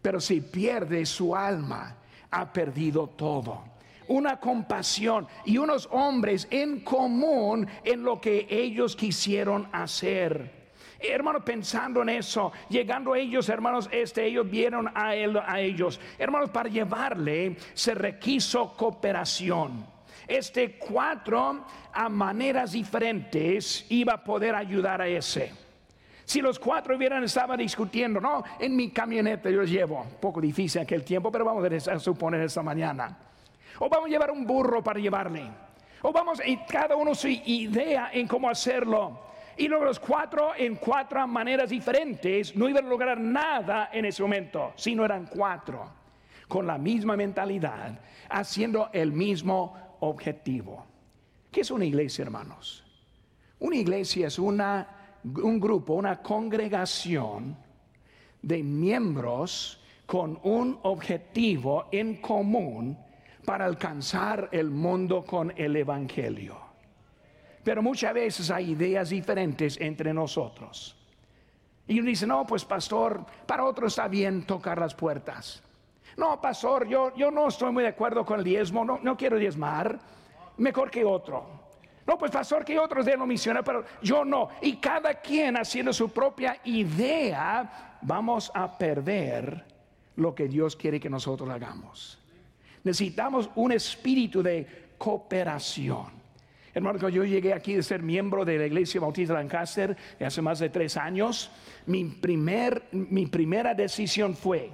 pero 0.00 0.20
si 0.20 0.40
pierde 0.40 1.04
su 1.04 1.34
alma, 1.34 1.96
ha 2.30 2.52
perdido 2.52 3.08
todo? 3.08 3.64
Una 4.06 4.38
compasión 4.38 5.26
y 5.44 5.58
unos 5.58 5.88
hombres 5.90 6.46
en 6.48 6.84
común 6.84 7.66
en 7.82 8.04
lo 8.04 8.20
que 8.20 8.46
ellos 8.48 8.94
quisieron 8.94 9.68
hacer. 9.72 10.70
Hermanos, 11.00 11.42
pensando 11.44 12.02
en 12.02 12.10
eso, 12.10 12.52
llegando 12.68 13.14
a 13.14 13.18
ellos, 13.18 13.48
hermanos, 13.48 13.88
este, 13.90 14.26
ellos 14.26 14.48
vieron 14.48 14.92
a, 14.94 15.16
él, 15.16 15.36
a 15.44 15.60
ellos. 15.60 15.98
Hermanos, 16.18 16.50
para 16.50 16.68
llevarle 16.68 17.56
se 17.74 17.94
requiso 17.94 18.76
cooperación. 18.76 19.84
Este 20.28 20.78
cuatro 20.78 21.64
a 21.92 22.08
maneras 22.08 22.72
diferentes 22.72 23.86
iba 23.88 24.12
a 24.12 24.22
poder 24.22 24.54
ayudar 24.54 25.00
a 25.00 25.08
ese. 25.08 25.69
Si 26.24 26.40
los 26.40 26.58
cuatro 26.58 26.96
hubieran 26.96 27.24
estado 27.24 27.56
discutiendo, 27.56 28.20
no, 28.20 28.42
en 28.58 28.76
mi 28.76 28.90
camioneta 28.90 29.50
yo 29.50 29.62
llevo, 29.64 30.06
poco 30.20 30.40
difícil 30.40 30.82
aquel 30.82 31.04
tiempo, 31.04 31.30
pero 31.30 31.44
vamos 31.44 31.88
a 31.88 31.98
suponer 31.98 32.40
esta 32.42 32.62
mañana. 32.62 33.16
O 33.78 33.88
vamos 33.88 34.06
a 34.06 34.10
llevar 34.10 34.30
un 34.30 34.46
burro 34.46 34.82
para 34.82 35.00
llevarle. 35.00 35.44
O 36.02 36.12
vamos, 36.12 36.40
y 36.44 36.56
cada 36.58 36.96
uno 36.96 37.14
su 37.14 37.28
idea 37.28 38.10
en 38.12 38.26
cómo 38.26 38.48
hacerlo. 38.48 39.30
Y 39.56 39.68
luego 39.68 39.84
los 39.84 40.00
cuatro 40.00 40.52
en 40.56 40.76
cuatro 40.76 41.26
maneras 41.26 41.70
diferentes 41.70 42.56
no 42.56 42.68
iban 42.68 42.86
a 42.86 42.88
lograr 42.88 43.20
nada 43.20 43.90
en 43.92 44.04
ese 44.04 44.22
momento, 44.22 44.72
sino 44.76 45.04
eran 45.04 45.26
cuatro, 45.26 45.86
con 46.48 46.66
la 46.66 46.78
misma 46.78 47.16
mentalidad, 47.16 48.00
haciendo 48.28 48.88
el 48.92 49.12
mismo 49.12 49.96
objetivo. 50.00 50.86
¿Qué 51.50 51.60
es 51.60 51.70
una 51.70 51.84
iglesia, 51.84 52.22
hermanos? 52.22 52.84
Una 53.58 53.76
iglesia 53.76 54.28
es 54.28 54.38
una, 54.38 54.99
un 55.24 55.60
grupo, 55.60 55.94
una 55.94 56.22
congregación 56.22 57.56
de 58.42 58.62
miembros 58.62 59.80
con 60.06 60.38
un 60.42 60.78
objetivo 60.82 61.86
en 61.92 62.16
común 62.16 62.98
para 63.44 63.64
alcanzar 63.64 64.48
el 64.52 64.70
mundo 64.70 65.24
con 65.24 65.52
el 65.56 65.76
Evangelio. 65.76 66.56
Pero 67.62 67.82
muchas 67.82 68.14
veces 68.14 68.50
hay 68.50 68.72
ideas 68.72 69.10
diferentes 69.10 69.78
entre 69.80 70.14
nosotros. 70.14 70.96
Y 71.86 71.98
uno 72.00 72.08
dice, 72.08 72.26
no, 72.26 72.46
pues 72.46 72.64
pastor, 72.64 73.24
para 73.46 73.64
otro 73.64 73.88
está 73.88 74.08
bien 74.08 74.46
tocar 74.46 74.78
las 74.78 74.94
puertas. 74.94 75.62
No, 76.16 76.40
pastor, 76.40 76.88
yo, 76.88 77.14
yo 77.16 77.30
no 77.30 77.48
estoy 77.48 77.72
muy 77.72 77.82
de 77.82 77.90
acuerdo 77.90 78.24
con 78.24 78.38
el 78.38 78.44
diezmo, 78.44 78.84
no, 78.84 78.98
no 79.02 79.16
quiero 79.16 79.36
diezmar, 79.38 79.98
mejor 80.56 80.90
que 80.90 81.04
otro. 81.04 81.59
No, 82.10 82.18
pues 82.18 82.32
pastor, 82.32 82.64
que 82.64 82.76
otros 82.76 83.06
den 83.06 83.20
lo 83.20 83.24
misiones, 83.24 83.62
pero 83.64 83.84
yo 84.02 84.24
no. 84.24 84.48
Y 84.62 84.78
cada 84.78 85.14
quien 85.14 85.56
haciendo 85.56 85.92
su 85.92 86.10
propia 86.10 86.56
idea, 86.64 87.98
vamos 88.02 88.50
a 88.52 88.76
perder 88.76 89.64
lo 90.16 90.34
que 90.34 90.48
Dios 90.48 90.74
quiere 90.74 90.98
que 90.98 91.08
nosotros 91.08 91.48
hagamos. 91.48 92.18
Necesitamos 92.82 93.48
un 93.54 93.70
espíritu 93.70 94.42
de 94.42 94.88
cooperación. 94.98 96.06
Hermano, 96.74 97.08
yo 97.08 97.22
llegué 97.22 97.54
aquí 97.54 97.74
de 97.74 97.82
ser 97.84 98.02
miembro 98.02 98.44
de 98.44 98.58
la 98.58 98.66
Iglesia 98.66 99.00
Bautista 99.00 99.34
de 99.34 99.38
Lancaster 99.44 99.96
hace 100.18 100.42
más 100.42 100.58
de 100.58 100.68
tres 100.68 100.96
años, 100.96 101.52
mi, 101.86 102.06
primer, 102.06 102.88
mi 102.90 103.26
primera 103.26 103.72
decisión 103.72 104.34
fue 104.34 104.68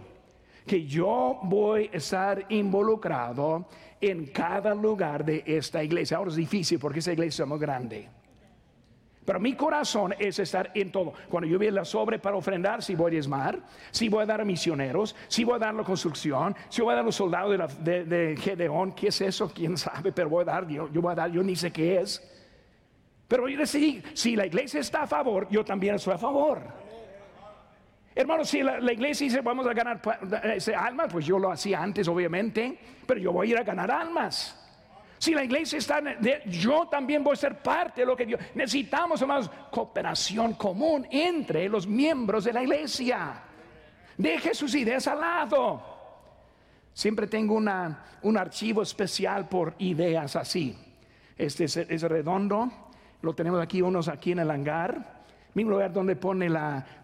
que 0.67 0.87
yo 0.87 1.39
voy 1.43 1.91
a 1.93 1.97
estar 1.99 2.47
involucrado 2.49 3.69
en 4.01 4.27
cada 4.27 4.75
lugar 4.75 5.25
de 5.25 5.43
esta 5.47 5.83
iglesia. 5.83 6.17
Ahora 6.17 6.31
es 6.31 6.37
difícil 6.37 6.79
porque 6.79 6.99
esta 6.99 7.13
iglesia 7.13 7.45
es 7.45 7.49
muy 7.49 7.59
grande. 7.59 8.09
Pero 9.27 9.41
mi 9.41 9.55
corazón 9.55 10.15
es 10.19 10.39
estar 10.39 10.71
en 10.73 10.93
todo. 10.93 11.13
Cuando 11.29 11.49
yo 11.49 11.59
vi 11.59 11.69
la 11.73 11.85
sobre 11.85 12.21
para 12.21 12.37
ofrendar, 12.37 12.81
si 12.81 12.95
voy 12.95 13.09
a 13.09 13.11
diezmar, 13.11 13.59
si 13.91 14.09
voy 14.09 14.23
a 14.23 14.27
dar 14.27 14.41
a 14.41 14.45
misioneros, 14.45 15.17
si 15.27 15.43
voy 15.43 15.57
a 15.57 15.59
dar 15.59 15.75
la 15.75 15.83
construcción, 15.83 16.55
si 16.69 16.81
voy 16.81 16.93
a 16.93 16.97
dar 16.97 17.05
los 17.05 17.17
soldados 17.17 17.59
de, 17.81 18.37
Gedeón, 18.41 18.93
¿qué 18.93 19.09
es 19.09 19.21
eso? 19.21 19.51
¿Quién 19.53 19.77
sabe? 19.77 20.13
Pero 20.13 20.29
voy 20.29 20.43
a 20.43 20.45
dar, 20.45 20.69
yo, 20.69 20.89
yo 20.93 21.03
voy 21.03 21.11
a 21.11 21.17
dar, 21.17 21.31
yo 21.33 21.43
ni 21.43 21.57
sé 21.57 21.73
qué 21.73 22.01
es. 22.01 22.23
Pero 23.27 23.49
yo 23.49 23.59
decidí, 23.59 24.01
si 24.15 24.37
la 24.37 24.47
iglesia 24.47 24.79
está 24.79 25.03
a 25.03 25.07
favor, 25.09 25.49
yo 25.51 25.65
también 25.65 25.97
estoy 25.97 26.15
a 26.15 26.19
favor. 26.19 26.86
Hermano, 28.19 28.47
si 28.47 28.63
la, 28.63 28.81
iglesia 28.93 29.27
dice 29.27 29.43
vamos 29.43 29.67
a 29.67 29.75
ganar 29.75 30.01
almas, 30.75 31.13
pues 31.13 31.27
yo 31.27 31.39
lo 31.39 31.51
hacía 31.51 31.83
antes, 31.83 32.09
obviamente, 32.09 32.79
pero 33.07 33.21
yo 33.21 33.31
voy 33.31 33.49
a 33.49 33.51
ir 33.51 33.59
a 33.59 33.63
ganar 33.63 33.91
almas. 33.91 34.59
Si 35.19 35.35
la 35.35 35.45
iglesia 35.45 35.79
está, 35.79 36.01
yo 36.47 36.89
también 36.89 37.23
voy 37.23 37.35
a 37.35 37.37
ser 37.37 37.59
parte 37.63 38.01
de 38.01 38.07
lo 38.07 38.17
que 38.17 38.25
Dios. 38.25 38.41
Necesitamos, 38.55 39.21
hermanos, 39.21 39.51
cooperación 39.71 40.55
común 40.55 41.07
entre 41.11 41.69
los 41.69 41.87
miembros 41.87 42.45
de 42.45 42.55
la 42.55 42.63
iglesia. 42.63 43.43
Deje 44.17 44.55
sus 44.55 44.75
ideas 44.75 45.07
al 45.07 45.21
lado. 45.21 45.83
Siempre 46.95 47.27
tengo 47.27 47.55
una, 47.55 48.05
un 48.23 48.39
archivo 48.39 48.81
especial 48.83 49.47
por 49.47 49.75
ideas 49.79 50.37
así. 50.37 50.75
Este 51.37 51.65
es, 51.65 52.03
redondo. 52.03 52.71
Lo 53.21 53.35
tenemos 53.35 53.61
aquí, 53.61 53.83
unos 53.83 54.09
aquí 54.09 54.33
en 54.33 54.39
el 54.39 54.51
hangar. 54.51 55.16
Mismo 55.57 55.73
lugar 55.73 55.93
donde 55.93 56.15
pone 56.15 56.49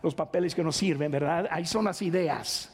los 0.02 0.14
papeles 0.14 0.54
que 0.54 0.62
nos 0.62 0.76
sirven, 0.76 1.11
¿verdad? 1.11 1.49
Ahí 1.50 1.66
son 1.66 1.87
las 1.87 2.00
ideas. 2.02 2.73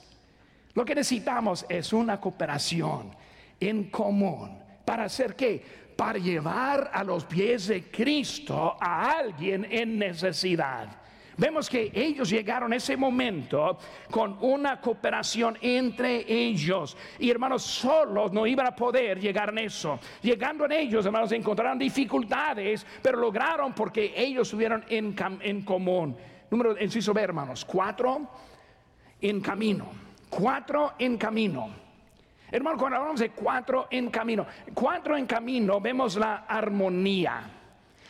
Lo 0.74 0.84
que 0.84 0.94
necesitamos 0.94 1.64
es 1.68 1.92
una 1.94 2.20
cooperación 2.20 3.10
en 3.58 3.90
común 3.90 4.68
¿Para 4.88 5.04
hacer 5.04 5.36
qué? 5.36 5.62
Para 5.94 6.18
llevar 6.18 6.90
a 6.94 7.04
los 7.04 7.26
pies 7.26 7.66
de 7.66 7.90
Cristo 7.90 8.74
a 8.80 9.18
alguien 9.18 9.66
en 9.70 9.98
necesidad. 9.98 10.88
Vemos 11.38 11.70
que 11.70 11.92
ellos 11.94 12.28
llegaron 12.28 12.72
a 12.72 12.76
ese 12.76 12.96
momento 12.96 13.78
con 14.10 14.36
una 14.40 14.80
cooperación 14.80 15.56
entre 15.60 16.24
ellos. 16.26 16.96
Y 17.20 17.30
hermanos, 17.30 17.62
solos 17.62 18.32
no 18.32 18.44
iban 18.44 18.66
a 18.66 18.74
poder 18.74 19.20
llegar 19.20 19.50
en 19.50 19.58
eso. 19.58 20.00
Llegando 20.20 20.64
en 20.64 20.72
ellos, 20.72 21.06
hermanos, 21.06 21.30
encontraron 21.30 21.78
dificultades, 21.78 22.84
pero 23.00 23.20
lograron 23.20 23.72
porque 23.72 24.12
ellos 24.16 24.48
estuvieron 24.48 24.84
en, 24.88 25.14
en 25.40 25.62
común. 25.62 26.16
Número, 26.50 26.76
inciso 26.82 27.14
B, 27.14 27.22
hermanos, 27.22 27.64
cuatro 27.64 28.28
en 29.20 29.40
camino. 29.40 29.92
Cuatro 30.28 30.94
en 30.98 31.16
camino. 31.16 31.70
Hermano, 32.50 32.78
cuando 32.78 32.96
hablamos 32.96 33.20
de 33.20 33.30
cuatro 33.30 33.86
en 33.90 34.10
camino, 34.10 34.44
cuatro 34.74 35.16
en 35.16 35.26
camino, 35.26 35.80
vemos 35.80 36.16
la 36.16 36.46
armonía. 36.48 37.57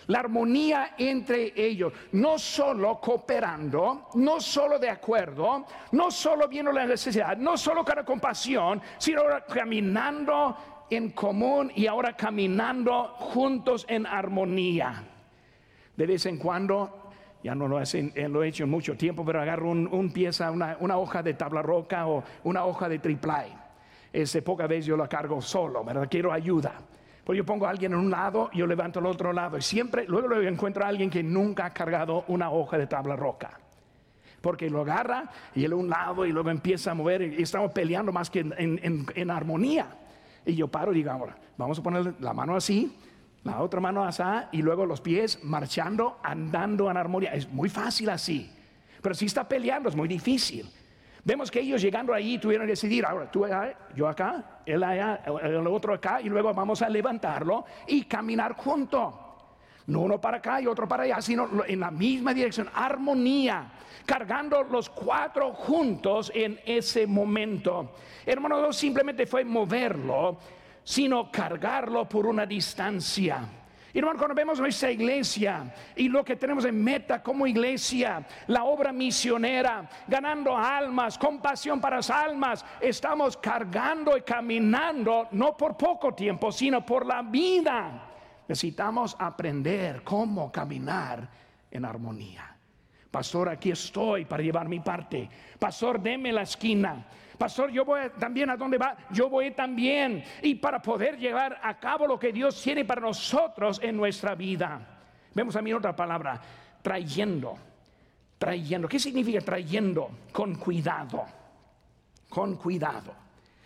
La 0.08 0.20
armonía 0.20 0.94
entre 0.96 1.52
ellos, 1.54 1.92
no 2.12 2.38
solo 2.38 2.98
cooperando, 2.98 4.08
no 4.14 4.40
solo 4.40 4.78
de 4.78 4.88
acuerdo, 4.88 5.66
no 5.92 6.10
solo 6.10 6.48
viendo 6.48 6.72
la 6.72 6.86
necesidad, 6.86 7.36
no 7.36 7.58
solo 7.58 7.84
con 7.84 8.04
compasión, 8.04 8.80
sino 8.96 9.22
caminando 9.46 10.56
en 10.88 11.10
común 11.10 11.70
y 11.74 11.86
ahora 11.86 12.16
caminando 12.16 13.08
juntos 13.18 13.84
en 13.86 14.06
armonía. 14.06 15.04
De 15.94 16.06
vez 16.06 16.24
en 16.24 16.38
cuando, 16.38 17.10
ya 17.42 17.54
no 17.54 17.68
lo, 17.68 17.78
eh, 17.80 18.28
lo 18.30 18.42
he 18.42 18.48
hecho 18.48 18.64
en 18.64 18.70
mucho 18.70 18.96
tiempo, 18.96 19.26
pero 19.26 19.42
agarro 19.42 19.70
un, 19.70 20.12
pieza, 20.12 20.50
una, 20.50 20.96
hoja 20.96 21.22
de 21.22 21.34
tabla 21.34 21.60
roca 21.60 22.06
o 22.06 22.24
una 22.44 22.64
hoja 22.64 22.88
de 22.88 22.98
triplay. 22.98 23.52
Ese 24.10 24.40
poca 24.40 24.66
vez 24.66 24.86
yo 24.86 24.96
la 24.96 25.06
cargo 25.06 25.42
solo, 25.42 25.84
¿verdad? 25.84 26.08
Quiero 26.10 26.32
ayuda. 26.32 26.72
Pues 27.28 27.36
yo 27.36 27.44
pongo 27.44 27.66
a 27.66 27.70
alguien 27.70 27.92
en 27.92 27.98
un 27.98 28.10
lado, 28.10 28.50
yo 28.54 28.66
levanto 28.66 29.00
el 29.00 29.04
otro 29.04 29.34
lado 29.34 29.58
y 29.58 29.60
siempre, 29.60 30.06
luego, 30.08 30.28
luego 30.28 30.48
encuentro 30.48 30.82
a 30.82 30.88
alguien 30.88 31.10
que 31.10 31.22
nunca 31.22 31.66
ha 31.66 31.74
cargado 31.74 32.24
una 32.28 32.50
hoja 32.50 32.78
de 32.78 32.86
tabla 32.86 33.16
roca. 33.16 33.50
Porque 34.40 34.70
lo 34.70 34.80
agarra 34.80 35.30
y 35.54 35.62
él 35.62 35.72
a 35.72 35.76
un 35.76 35.90
lado 35.90 36.24
y 36.24 36.32
luego 36.32 36.48
empieza 36.48 36.92
a 36.92 36.94
mover 36.94 37.20
y 37.20 37.42
estamos 37.42 37.72
peleando 37.72 38.12
más 38.12 38.30
que 38.30 38.40
en, 38.40 39.30
armonía. 39.30 39.88
Y 40.46 40.54
yo 40.54 40.68
paro 40.68 40.90
y 40.92 40.94
digo, 40.94 41.10
ahora, 41.10 41.36
vamos 41.58 41.78
a 41.78 41.82
poner 41.82 42.14
la 42.18 42.32
mano 42.32 42.56
así, 42.56 42.96
la 43.44 43.60
otra 43.60 43.78
mano 43.78 44.04
así 44.04 44.22
y 44.52 44.62
luego 44.62 44.86
los 44.86 45.02
pies 45.02 45.44
marchando, 45.44 46.20
andando 46.22 46.90
en 46.90 46.96
armonía. 46.96 47.34
Es 47.34 47.46
muy 47.46 47.68
fácil 47.68 48.08
así. 48.08 48.50
Pero 49.02 49.14
si 49.14 49.26
está 49.26 49.46
peleando 49.46 49.90
es 49.90 49.94
muy 49.94 50.08
difícil. 50.08 50.66
Vemos 51.28 51.50
que 51.50 51.60
ellos 51.60 51.82
llegando 51.82 52.14
ahí 52.14 52.38
tuvieron 52.38 52.66
que 52.66 52.70
decidir, 52.70 53.04
ahora 53.04 53.30
tú 53.30 53.44
allá, 53.44 53.76
yo 53.94 54.08
acá, 54.08 54.62
él 54.64 54.82
allá, 54.82 55.20
el 55.42 55.66
otro 55.66 55.92
acá, 55.92 56.22
y 56.22 56.30
luego 56.30 56.54
vamos 56.54 56.80
a 56.80 56.88
levantarlo 56.88 57.66
y 57.86 58.04
caminar 58.04 58.54
juntos. 58.54 59.12
No 59.88 60.00
uno 60.00 60.18
para 60.18 60.38
acá 60.38 60.58
y 60.62 60.66
otro 60.66 60.88
para 60.88 61.02
allá, 61.02 61.20
sino 61.20 61.66
en 61.66 61.80
la 61.80 61.90
misma 61.90 62.32
dirección, 62.32 62.70
armonía, 62.72 63.70
cargando 64.06 64.62
los 64.62 64.88
cuatro 64.88 65.52
juntos 65.52 66.32
en 66.34 66.58
ese 66.64 67.06
momento. 67.06 67.92
Hermano, 68.24 68.62
no 68.62 68.72
simplemente 68.72 69.26
fue 69.26 69.44
moverlo, 69.44 70.38
sino 70.82 71.30
cargarlo 71.30 72.08
por 72.08 72.24
una 72.24 72.46
distancia. 72.46 73.46
Hermano, 73.98 74.16
cuando 74.16 74.34
vemos 74.36 74.60
nuestra 74.60 74.92
iglesia 74.92 75.74
y 75.96 76.08
lo 76.08 76.24
que 76.24 76.36
tenemos 76.36 76.64
en 76.64 76.84
meta 76.84 77.20
como 77.20 77.48
iglesia, 77.48 78.24
la 78.46 78.62
obra 78.62 78.92
misionera, 78.92 79.88
ganando 80.06 80.56
almas, 80.56 81.18
compasión 81.18 81.80
para 81.80 81.96
las 81.96 82.08
almas, 82.08 82.64
estamos 82.80 83.36
cargando 83.36 84.16
y 84.16 84.22
caminando 84.22 85.26
no 85.32 85.56
por 85.56 85.76
poco 85.76 86.14
tiempo, 86.14 86.52
sino 86.52 86.86
por 86.86 87.04
la 87.04 87.22
vida. 87.22 88.04
Necesitamos 88.46 89.16
aprender 89.18 90.04
cómo 90.04 90.52
caminar 90.52 91.28
en 91.68 91.84
armonía. 91.84 92.54
Pastor, 93.10 93.48
aquí 93.48 93.72
estoy 93.72 94.26
para 94.26 94.44
llevar 94.44 94.68
mi 94.68 94.78
parte. 94.78 95.28
Pastor, 95.58 96.00
deme 96.00 96.30
la 96.30 96.42
esquina. 96.42 97.04
Pastor, 97.38 97.70
yo 97.70 97.84
voy 97.84 98.00
también 98.18 98.50
a 98.50 98.56
dónde 98.56 98.78
va, 98.78 98.96
yo 99.10 99.30
voy 99.30 99.52
también. 99.52 100.24
Y 100.42 100.56
para 100.56 100.82
poder 100.82 101.16
llevar 101.16 101.60
a 101.62 101.78
cabo 101.78 102.06
lo 102.06 102.18
que 102.18 102.32
Dios 102.32 102.60
tiene 102.60 102.84
para 102.84 103.00
nosotros 103.00 103.80
en 103.80 103.96
nuestra 103.96 104.34
vida. 104.34 104.80
Vemos 105.32 105.62
mí 105.62 105.72
otra 105.72 105.94
palabra, 105.94 106.40
trayendo. 106.82 107.56
Trayendo. 108.38 108.88
¿Qué 108.88 108.98
significa 108.98 109.40
trayendo? 109.40 110.10
Con 110.32 110.56
cuidado. 110.56 111.26
Con 112.28 112.56
cuidado. 112.56 113.14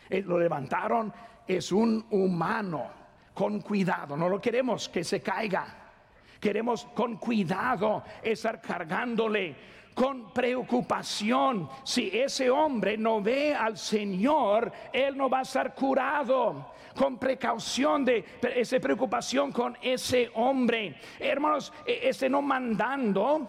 Eh, 0.08 0.22
lo 0.22 0.38
levantaron, 0.38 1.12
es 1.46 1.72
un 1.72 2.04
humano. 2.10 2.90
Con 3.32 3.60
cuidado. 3.60 4.18
No 4.18 4.28
lo 4.28 4.38
queremos 4.38 4.90
que 4.90 5.02
se 5.02 5.22
caiga. 5.22 5.66
Queremos 6.38 6.84
con 6.94 7.16
cuidado 7.16 8.02
estar 8.22 8.60
cargándole 8.60 9.56
con 9.94 10.32
preocupación. 10.32 11.68
Si 11.84 12.10
ese 12.12 12.50
hombre 12.50 12.96
no 12.96 13.20
ve 13.20 13.54
al 13.54 13.76
Señor, 13.76 14.72
él 14.92 15.16
no 15.16 15.28
va 15.28 15.40
a 15.40 15.44
ser 15.44 15.72
curado. 15.74 16.72
Con 16.94 17.18
precaución 17.18 18.04
de 18.04 18.24
esa 18.54 18.78
preocupación 18.78 19.50
con 19.50 19.76
ese 19.80 20.30
hombre. 20.34 20.96
Hermanos, 21.18 21.72
e, 21.86 22.08
ese 22.08 22.28
no 22.28 22.42
mandando, 22.42 23.48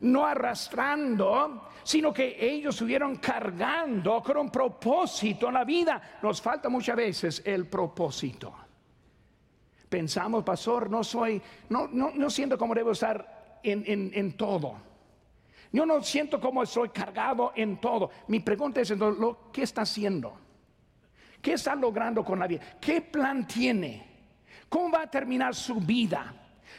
no 0.00 0.26
arrastrando, 0.26 1.70
sino 1.82 2.12
que 2.12 2.36
ellos 2.38 2.74
estuvieron 2.74 3.16
cargando 3.16 4.22
con 4.22 4.36
un 4.36 4.50
propósito 4.50 5.48
en 5.48 5.54
la 5.54 5.64
vida. 5.64 6.18
Nos 6.22 6.42
falta 6.42 6.68
muchas 6.68 6.96
veces 6.96 7.42
el 7.46 7.66
propósito. 7.66 8.52
Pensamos, 9.88 10.44
pastor, 10.44 10.90
no 10.90 11.02
soy, 11.02 11.40
no, 11.70 11.88
no, 11.88 12.10
no 12.14 12.28
siento 12.28 12.58
como 12.58 12.74
debo 12.74 12.90
estar 12.90 13.60
en, 13.62 14.10
en 14.12 14.36
todo. 14.36 14.95
Yo 15.72 15.84
no 15.84 16.02
siento 16.02 16.40
como 16.40 16.62
estoy 16.62 16.88
cargado 16.90 17.52
en 17.54 17.80
todo. 17.80 18.10
Mi 18.28 18.40
pregunta 18.40 18.80
es, 18.80 18.92
¿qué 19.52 19.62
está 19.62 19.82
haciendo? 19.82 20.38
¿Qué 21.42 21.52
está 21.52 21.74
logrando 21.74 22.24
con 22.24 22.38
la 22.38 22.46
vida? 22.46 22.62
¿Qué 22.80 23.00
plan 23.00 23.46
tiene? 23.46 24.06
¿Cómo 24.68 24.90
va 24.90 25.02
a 25.02 25.10
terminar 25.10 25.54
su 25.54 25.76
vida? 25.76 26.34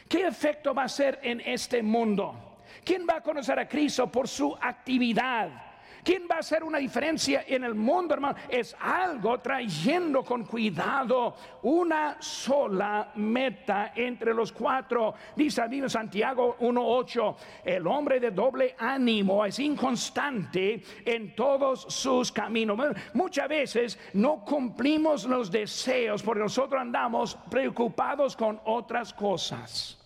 ¿Qué 0.08 0.26
efecto 0.26 0.74
va 0.74 0.84
a 0.84 0.88
ser 0.88 1.20
en 1.22 1.40
este 1.40 1.82
mundo? 1.82 2.58
¿Quién 2.84 3.06
va 3.08 3.16
a 3.16 3.20
conocer 3.22 3.58
a 3.58 3.68
Cristo 3.68 4.10
por 4.10 4.28
su 4.28 4.56
actividad? 4.60 5.67
¿Quién 6.08 6.22
va 6.22 6.36
a 6.36 6.38
hacer 6.38 6.64
una 6.64 6.78
diferencia 6.78 7.44
en 7.46 7.64
el 7.64 7.74
mundo, 7.74 8.14
hermano? 8.14 8.34
Es 8.48 8.74
algo 8.80 9.40
trayendo 9.40 10.24
con 10.24 10.46
cuidado 10.46 11.36
una 11.64 12.16
sola 12.18 13.12
meta 13.16 13.92
entre 13.94 14.32
los 14.32 14.50
cuatro. 14.50 15.12
Dice 15.36 15.60
en 15.60 15.90
Santiago 15.90 16.56
1.8, 16.60 17.36
el 17.62 17.86
hombre 17.86 18.20
de 18.20 18.30
doble 18.30 18.74
ánimo 18.78 19.44
es 19.44 19.58
inconstante 19.58 20.82
en 21.04 21.34
todos 21.34 21.82
sus 21.90 22.32
caminos. 22.32 22.78
Muchas 23.12 23.46
veces 23.46 23.98
no 24.14 24.42
cumplimos 24.46 25.26
los 25.26 25.50
deseos 25.50 26.22
porque 26.22 26.40
nosotros 26.40 26.80
andamos 26.80 27.36
preocupados 27.50 28.34
con 28.34 28.58
otras 28.64 29.12
cosas. 29.12 29.98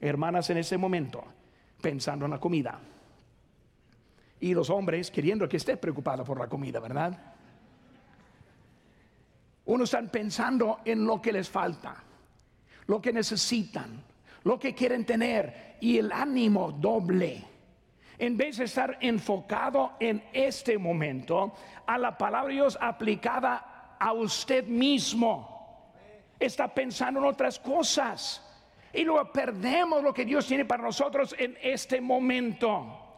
Hermanas, 0.00 0.48
en 0.48 0.56
ese 0.56 0.78
momento, 0.78 1.22
pensando 1.82 2.24
en 2.24 2.30
la 2.30 2.40
comida 2.40 2.80
y 4.40 4.54
los 4.54 4.70
hombres 4.70 5.10
queriendo 5.10 5.48
que 5.48 5.58
esté 5.58 5.76
preocupado 5.76 6.24
por 6.24 6.38
la 6.38 6.48
comida, 6.48 6.80
¿verdad? 6.80 7.16
Unos 9.66 9.88
están 9.88 10.08
pensando 10.08 10.80
en 10.84 11.04
lo 11.04 11.20
que 11.20 11.32
les 11.32 11.48
falta, 11.48 12.02
lo 12.86 13.00
que 13.00 13.12
necesitan, 13.12 14.02
lo 14.44 14.58
que 14.58 14.74
quieren 14.74 15.04
tener 15.04 15.76
y 15.80 15.98
el 15.98 16.10
ánimo 16.10 16.72
doble. 16.72 17.44
En 18.18 18.36
vez 18.36 18.56
de 18.58 18.64
estar 18.64 18.98
enfocado 19.00 19.92
en 20.00 20.22
este 20.32 20.76
momento 20.76 21.54
a 21.86 21.96
la 21.98 22.16
palabra 22.18 22.48
de 22.48 22.54
Dios 22.54 22.78
aplicada 22.80 23.96
a 23.98 24.12
usted 24.12 24.66
mismo, 24.66 25.92
está 26.38 26.72
pensando 26.72 27.20
en 27.20 27.26
otras 27.26 27.58
cosas 27.58 28.42
y 28.92 29.04
luego 29.04 29.30
perdemos 29.30 30.02
lo 30.02 30.12
que 30.12 30.24
Dios 30.24 30.46
tiene 30.46 30.64
para 30.64 30.82
nosotros 30.82 31.34
en 31.38 31.56
este 31.62 32.00
momento. 32.00 33.09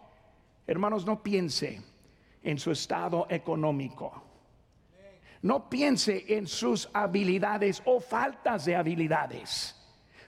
Hermanos, 0.66 1.04
no 1.04 1.22
piense 1.22 1.80
en 2.42 2.58
su 2.58 2.70
estado 2.70 3.26
económico. 3.28 4.22
No 5.42 5.68
piense 5.68 6.24
en 6.28 6.46
sus 6.46 6.88
habilidades 6.92 7.82
o 7.84 8.00
faltas 8.00 8.64
de 8.64 8.76
habilidades. 8.76 9.76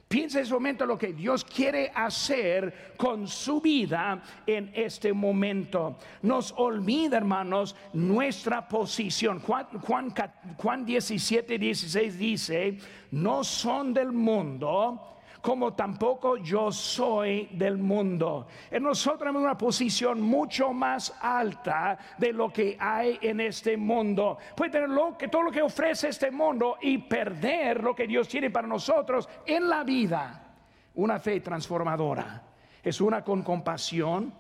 Piense 0.09 0.39
en 0.39 0.45
ese 0.45 0.53
momento 0.53 0.87
lo 0.87 0.99
que 0.99 1.13
Dios 1.13 1.45
quiere 1.45 1.91
hacer 1.95 2.95
con 2.97 3.27
su 3.27 3.61
vida 3.61 4.23
en 4.47 4.71
este 4.75 5.13
momento. 5.13 5.99
Nos 6.23 6.53
olvida, 6.57 7.17
hermanos, 7.17 7.75
nuestra 7.93 8.69
posición. 8.69 9.41
Juan, 9.41 9.67
Juan, 9.81 10.15
Juan 10.57 10.85
17, 10.85 11.59
16 11.59 12.19
dice, 12.19 12.79
no 13.13 13.43
son 13.43 13.95
del 13.95 14.13
mundo 14.13 15.14
como 15.45 15.75
tampoco 15.75 16.39
yo 16.39 16.73
soy 16.73 17.51
del 17.53 17.77
mundo. 17.77 18.47
En 18.71 18.83
nosotros 18.83 19.19
tenemos 19.19 19.43
una 19.43 19.59
posición 19.59 20.23
mucho 20.23 20.73
más 20.73 21.15
alta 21.21 21.99
de 22.17 22.33
lo 22.33 22.51
que 22.51 22.79
hay 22.81 23.19
en 23.21 23.41
este 23.41 23.77
mundo. 23.77 24.39
Puede 24.57 24.71
tener 24.71 24.89
lo 24.89 25.19
que, 25.19 25.29
todo 25.29 25.43
lo 25.43 25.51
que 25.51 25.61
ofrece 25.61 26.09
este 26.09 26.31
mundo 26.31 26.79
y 26.81 26.97
perder 26.97 27.85
lo 27.85 27.95
que 27.95 28.07
Dios 28.07 28.27
tiene 28.27 28.49
para 28.49 28.67
nosotros 28.67 29.29
en 29.45 29.69
la 29.69 29.85
vida. 29.85 30.55
Una 30.95 31.19
fe 31.19 31.41
transformadora. 31.41 32.43
Es 32.83 33.03
una 33.03 33.23
con 33.23 33.43
compasión, 33.43 34.33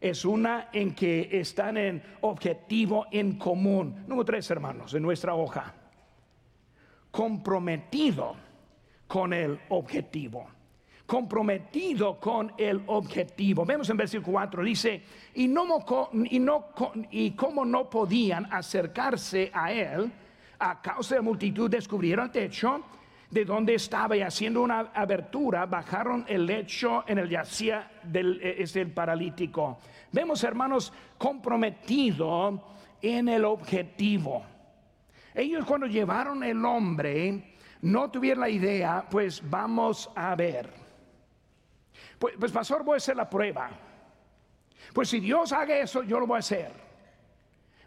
es 0.00 0.24
una 0.24 0.70
en 0.72 0.92
que 0.92 1.28
están 1.38 1.76
en 1.76 2.02
objetivo 2.22 3.06
en 3.12 3.38
común. 3.38 4.02
Número 4.08 4.24
tres, 4.24 4.50
hermanos, 4.50 4.92
en 4.92 5.04
nuestra 5.04 5.36
hoja. 5.36 5.72
Comprometido 7.12 8.47
con 9.08 9.32
el 9.32 9.58
objetivo. 9.70 10.46
comprometido 11.06 12.20
con 12.20 12.52
el 12.58 12.82
objetivo. 12.86 13.64
Vemos 13.64 13.88
en 13.88 13.96
versículo 13.96 14.32
4, 14.32 14.62
dice, 14.62 15.02
y, 15.36 15.48
no, 15.48 15.64
y, 16.30 16.38
no, 16.38 16.66
como 17.34 17.64
no 17.64 17.88
podían 17.88 18.46
acercarse 18.52 19.50
a 19.54 19.72
él, 19.72 20.12
a 20.58 20.82
causa 20.82 21.14
de 21.14 21.20
la 21.20 21.22
multitud, 21.22 21.70
descubrieron 21.70 22.26
el 22.26 22.30
techo 22.30 22.84
de 23.30 23.44
donde 23.44 23.74
estaba 23.74 24.16
y 24.18 24.20
haciendo 24.20 24.62
una 24.62 24.90
abertura, 24.94 25.64
bajaron 25.64 26.26
el 26.28 26.44
lecho 26.44 27.04
en 27.06 27.18
el 27.18 27.28
yacía 27.28 27.90
del 28.02 28.38
eh, 28.42 28.56
es 28.58 28.74
el 28.76 28.90
paralítico. 28.90 29.78
Vemos, 30.12 30.42
hermanos, 30.44 30.92
comprometido 31.16 32.62
en 33.00 33.28
el 33.28 33.44
objetivo. 33.44 34.44
Ellos 35.34 35.64
cuando 35.64 35.86
llevaron 35.86 36.42
el 36.42 36.64
hombre, 36.64 37.54
no 37.82 38.10
tuvieron 38.10 38.40
la 38.40 38.48
idea, 38.48 39.06
pues 39.10 39.42
vamos 39.48 40.10
a 40.14 40.34
ver. 40.34 40.72
Pues, 42.18 42.34
pues 42.38 42.52
pastor, 42.52 42.84
voy 42.84 42.94
a 42.94 42.96
hacer 42.96 43.16
la 43.16 43.28
prueba. 43.28 43.70
Pues 44.92 45.08
si 45.08 45.20
Dios 45.20 45.52
haga 45.52 45.76
eso, 45.76 46.02
yo 46.02 46.18
lo 46.18 46.26
voy 46.26 46.36
a 46.36 46.40
hacer. 46.40 46.72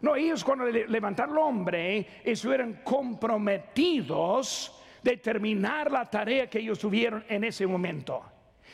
No, 0.00 0.16
ellos 0.16 0.42
cuando 0.42 0.64
levantaron 0.66 1.36
el 1.36 1.42
hombre, 1.42 2.06
estuvieron 2.24 2.80
comprometidos 2.82 4.80
de 5.02 5.16
terminar 5.16 5.90
la 5.90 6.08
tarea 6.08 6.48
que 6.48 6.58
ellos 6.58 6.78
tuvieron 6.78 7.24
en 7.28 7.44
ese 7.44 7.66
momento. 7.66 8.22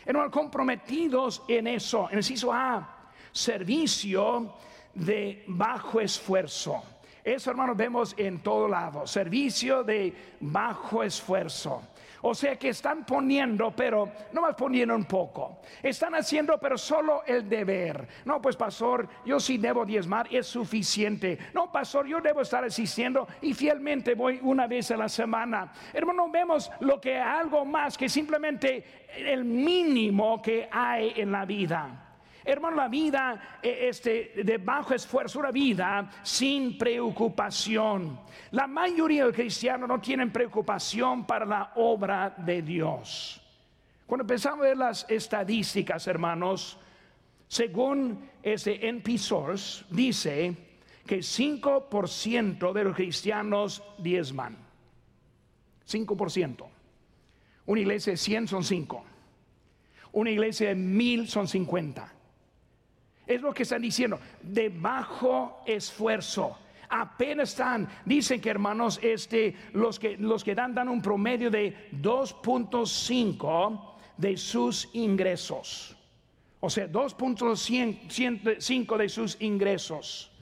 Eran 0.06 0.30
comprometidos 0.30 1.42
en 1.48 1.66
eso. 1.66 2.08
En 2.10 2.18
el 2.18 2.24
ciso 2.24 2.52
A, 2.52 3.10
servicio 3.32 4.54
de 4.94 5.44
bajo 5.48 6.00
esfuerzo. 6.00 6.82
Eso, 7.24 7.50
hermanos, 7.50 7.76
vemos 7.76 8.14
en 8.16 8.40
todo 8.40 8.68
lado. 8.68 9.06
Servicio 9.06 9.84
de 9.84 10.14
bajo 10.40 11.02
esfuerzo. 11.02 11.82
O 12.22 12.34
sea 12.34 12.56
que 12.56 12.70
están 12.70 13.04
poniendo, 13.04 13.70
pero 13.70 14.10
no 14.32 14.40
más 14.40 14.54
poniendo 14.54 14.94
un 14.94 15.04
poco. 15.04 15.60
Están 15.82 16.14
haciendo, 16.14 16.58
pero 16.58 16.76
solo 16.76 17.22
el 17.24 17.48
deber. 17.48 18.08
No, 18.24 18.40
pues 18.42 18.56
pastor, 18.56 19.08
yo 19.24 19.38
sí 19.38 19.58
debo 19.58 19.84
diezmar, 19.84 20.26
es 20.30 20.46
suficiente. 20.46 21.38
No, 21.54 21.70
pastor, 21.70 22.06
yo 22.06 22.20
debo 22.20 22.40
estar 22.40 22.64
asistiendo 22.64 23.28
y 23.40 23.54
fielmente 23.54 24.14
voy 24.14 24.40
una 24.42 24.66
vez 24.66 24.90
a 24.90 24.96
la 24.96 25.08
semana. 25.08 25.72
Hermano, 25.92 26.28
vemos 26.30 26.70
lo 26.80 27.00
que 27.00 27.18
algo 27.18 27.64
más 27.64 27.96
que 27.96 28.08
simplemente 28.08 28.84
el 29.16 29.44
mínimo 29.44 30.42
que 30.42 30.68
hay 30.70 31.12
en 31.16 31.30
la 31.30 31.44
vida. 31.44 32.07
Hermano, 32.50 32.76
la 32.76 32.88
vida 32.88 33.58
eh, 33.62 33.88
este, 33.90 34.32
de 34.42 34.56
bajo 34.56 34.94
esfuerzo, 34.94 35.38
una 35.38 35.50
vida 35.50 36.10
sin 36.22 36.78
preocupación. 36.78 38.20
La 38.52 38.66
mayoría 38.66 39.24
de 39.24 39.26
los 39.26 39.36
cristianos 39.36 39.86
no 39.86 40.00
tienen 40.00 40.32
preocupación 40.32 41.26
para 41.26 41.44
la 41.44 41.72
obra 41.74 42.34
de 42.38 42.62
Dios. 42.62 43.38
Cuando 44.06 44.22
empezamos 44.22 44.60
a 44.60 44.68
ver 44.68 44.78
las 44.78 45.04
estadísticas, 45.10 46.06
hermanos, 46.06 46.78
según 47.48 48.30
ese 48.42 48.78
NP 48.80 49.18
Source, 49.18 49.84
dice 49.90 50.56
que 51.06 51.18
5% 51.18 52.72
de 52.72 52.84
los 52.84 52.96
cristianos 52.96 53.82
diezman. 53.98 54.56
5%. 55.86 56.66
Una 57.66 57.80
iglesia 57.80 58.14
de 58.14 58.16
100 58.16 58.48
son 58.48 58.64
5. 58.64 59.04
Una 60.12 60.30
iglesia 60.30 60.70
de 60.70 60.76
1000 60.76 61.28
son 61.28 61.46
50. 61.46 62.14
Es 63.28 63.40
lo 63.42 63.54
que 63.54 63.64
están 63.64 63.82
diciendo, 63.82 64.18
de 64.42 64.70
bajo 64.70 65.62
esfuerzo. 65.66 66.56
Apenas 66.88 67.50
están, 67.50 67.86
dicen 68.06 68.40
que 68.40 68.48
hermanos, 68.48 68.98
este, 69.02 69.54
los 69.74 69.98
que, 69.98 70.16
los 70.16 70.42
que 70.42 70.54
dan, 70.54 70.74
dan 70.74 70.88
un 70.88 71.02
promedio 71.02 71.50
de 71.50 71.90
2.5 71.92 73.96
de 74.16 74.38
sus 74.38 74.88
ingresos. 74.94 75.94
O 76.60 76.70
sea, 76.70 76.90
2.5 76.90 78.96
de 78.96 79.08
sus 79.08 79.36
ingresos. 79.40 80.32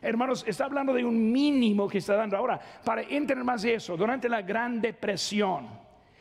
Hermanos, 0.00 0.42
está 0.46 0.64
hablando 0.66 0.94
de 0.94 1.04
un 1.04 1.32
mínimo 1.32 1.88
que 1.88 1.98
está 1.98 2.14
dando. 2.14 2.36
Ahora, 2.36 2.60
para 2.84 3.02
entender 3.02 3.42
más 3.42 3.62
de 3.62 3.74
eso, 3.74 3.96
durante 3.96 4.28
la 4.28 4.42
Gran 4.42 4.80
Depresión, 4.80 5.66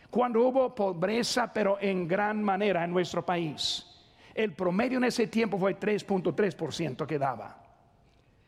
cuando 0.10 0.42
hubo 0.42 0.74
pobreza, 0.74 1.54
pero 1.54 1.78
en 1.80 2.08
gran 2.08 2.44
manera 2.44 2.84
en 2.84 2.90
nuestro 2.92 3.24
país, 3.26 3.95
el 4.36 4.52
promedio 4.52 4.98
en 4.98 5.06
ese 5.06 5.28
tiempo 5.28 5.58
fue 5.58 5.80
3.3% 5.80 7.08
que 7.08 7.18
daba. 7.18 7.58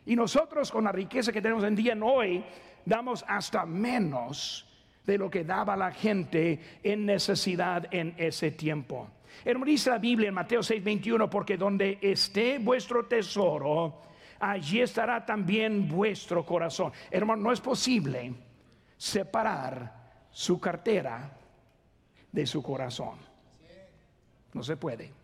Y 0.05 0.15
nosotros 0.15 0.69
con 0.69 0.83
la 0.83 0.91
riqueza 0.91 1.31
que 1.31 1.41
tenemos 1.41 1.63
en 1.63 1.75
día 1.75 1.93
en 1.93 2.03
hoy, 2.03 2.43
damos 2.85 3.25
hasta 3.27 3.65
menos 3.65 4.65
de 5.05 5.17
lo 5.17 5.29
que 5.29 5.45
daba 5.45 5.75
la 5.77 5.91
gente 5.91 6.79
en 6.83 7.05
necesidad 7.05 7.87
en 7.91 8.13
ese 8.17 8.51
tiempo. 8.51 9.07
Hermano, 9.45 9.71
dice 9.71 9.89
la 9.89 9.97
Biblia 9.97 10.27
en 10.27 10.33
Mateo 10.35 10.61
6:21, 10.61 11.29
porque 11.29 11.57
donde 11.57 11.97
esté 12.01 12.59
vuestro 12.59 13.05
tesoro, 13.05 14.01
allí 14.39 14.81
estará 14.81 15.25
también 15.25 15.87
vuestro 15.87 16.45
corazón. 16.45 16.91
Hermano, 17.09 17.43
no 17.43 17.51
es 17.51 17.61
posible 17.61 18.33
separar 18.97 19.93
su 20.31 20.59
cartera 20.59 21.31
de 22.31 22.45
su 22.45 22.61
corazón. 22.61 23.17
No 24.53 24.63
se 24.63 24.75
puede. 24.75 25.16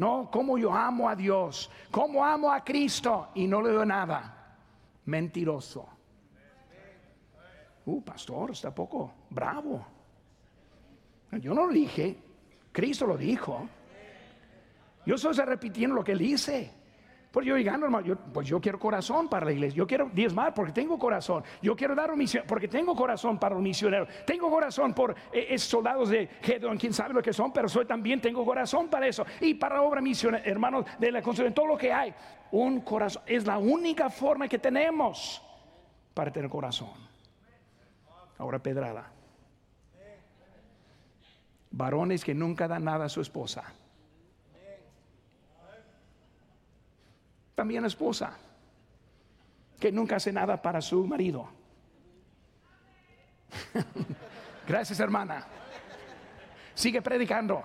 No, 0.00 0.30
como 0.30 0.56
yo 0.56 0.72
amo 0.72 1.10
a 1.10 1.14
Dios, 1.14 1.70
como 1.90 2.24
amo 2.24 2.50
a 2.50 2.64
Cristo 2.64 3.28
y 3.34 3.46
no 3.46 3.60
le 3.60 3.70
doy 3.70 3.86
nada. 3.86 4.56
Mentiroso. 5.04 5.86
Uh, 7.84 8.02
pastor, 8.02 8.52
está 8.52 8.74
poco 8.74 9.12
bravo. 9.28 9.84
Yo 11.32 11.52
no 11.52 11.66
lo 11.66 11.72
dije, 11.74 12.16
Cristo 12.72 13.04
lo 13.04 13.18
dijo. 13.18 13.68
Yo 15.04 15.16
estoy 15.16 15.34
repitiendo 15.34 15.96
lo 15.96 16.02
que 16.02 16.12
él 16.12 16.18
dice. 16.18 16.72
Pues 17.30 17.46
yo 17.46 17.54
digo, 17.54 17.70
hermano, 17.70 18.18
pues 18.32 18.48
yo 18.48 18.60
quiero 18.60 18.78
corazón 18.78 19.28
para 19.28 19.46
la 19.46 19.52
iglesia. 19.52 19.76
Yo 19.76 19.86
quiero 19.86 20.10
diezmar 20.12 20.52
porque 20.52 20.72
tengo 20.72 20.98
corazón. 20.98 21.44
Yo 21.62 21.76
quiero 21.76 21.94
dar 21.94 22.10
un 22.10 22.18
misión 22.18 22.44
porque 22.46 22.66
tengo 22.66 22.94
corazón 22.96 23.38
para 23.38 23.54
un 23.54 23.62
misionero. 23.62 24.06
Tengo 24.26 24.50
corazón 24.50 24.92
por 24.92 25.14
eh, 25.32 25.46
esos 25.50 25.68
soldados 25.68 26.08
de 26.08 26.26
Gedon, 26.42 26.76
quién 26.76 26.92
sabe 26.92 27.14
lo 27.14 27.22
que 27.22 27.32
son, 27.32 27.52
pero 27.52 27.68
soy 27.68 27.86
también 27.86 28.20
tengo 28.20 28.44
corazón 28.44 28.88
para 28.88 29.06
eso. 29.06 29.24
Y 29.40 29.54
para 29.54 29.80
obra 29.82 30.00
misionera, 30.00 30.44
hermanos, 30.44 30.84
de 30.98 31.12
la 31.12 31.22
construcción, 31.22 31.54
todo 31.54 31.66
lo 31.66 31.78
que 31.78 31.92
hay. 31.92 32.12
Un 32.50 32.80
corazón 32.80 33.22
es 33.26 33.46
la 33.46 33.58
única 33.58 34.10
forma 34.10 34.48
que 34.48 34.58
tenemos 34.58 35.40
para 36.12 36.32
tener 36.32 36.50
corazón. 36.50 36.90
Ahora 38.38 38.58
pedrada. 38.58 39.12
Varones 41.70 42.24
que 42.24 42.34
nunca 42.34 42.66
dan 42.66 42.82
nada 42.82 43.04
a 43.04 43.08
su 43.08 43.20
esposa 43.20 43.72
También 47.60 47.84
esposa, 47.84 48.32
que 49.78 49.92
nunca 49.92 50.16
hace 50.16 50.32
nada 50.32 50.62
para 50.62 50.80
su 50.80 51.06
marido. 51.06 51.46
Gracias, 54.66 54.98
hermana. 54.98 55.44
Sigue 56.72 57.02
predicando. 57.02 57.62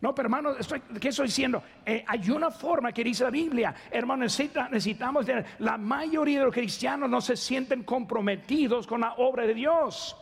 No, 0.00 0.14
pero 0.14 0.24
hermano, 0.24 0.56
estoy, 0.56 0.80
¿qué 0.98 1.10
estoy 1.10 1.26
diciendo? 1.26 1.62
Eh, 1.84 2.02
hay 2.06 2.30
una 2.30 2.50
forma 2.50 2.92
que 2.92 3.04
dice 3.04 3.24
la 3.24 3.30
Biblia, 3.30 3.74
hermano, 3.90 4.24
necesitamos, 4.24 5.26
la 5.58 5.76
mayoría 5.76 6.38
de 6.38 6.44
los 6.46 6.54
cristianos 6.54 7.10
no 7.10 7.20
se 7.20 7.36
sienten 7.36 7.84
comprometidos 7.84 8.86
con 8.86 9.02
la 9.02 9.16
obra 9.18 9.46
de 9.46 9.52
Dios. 9.52 10.16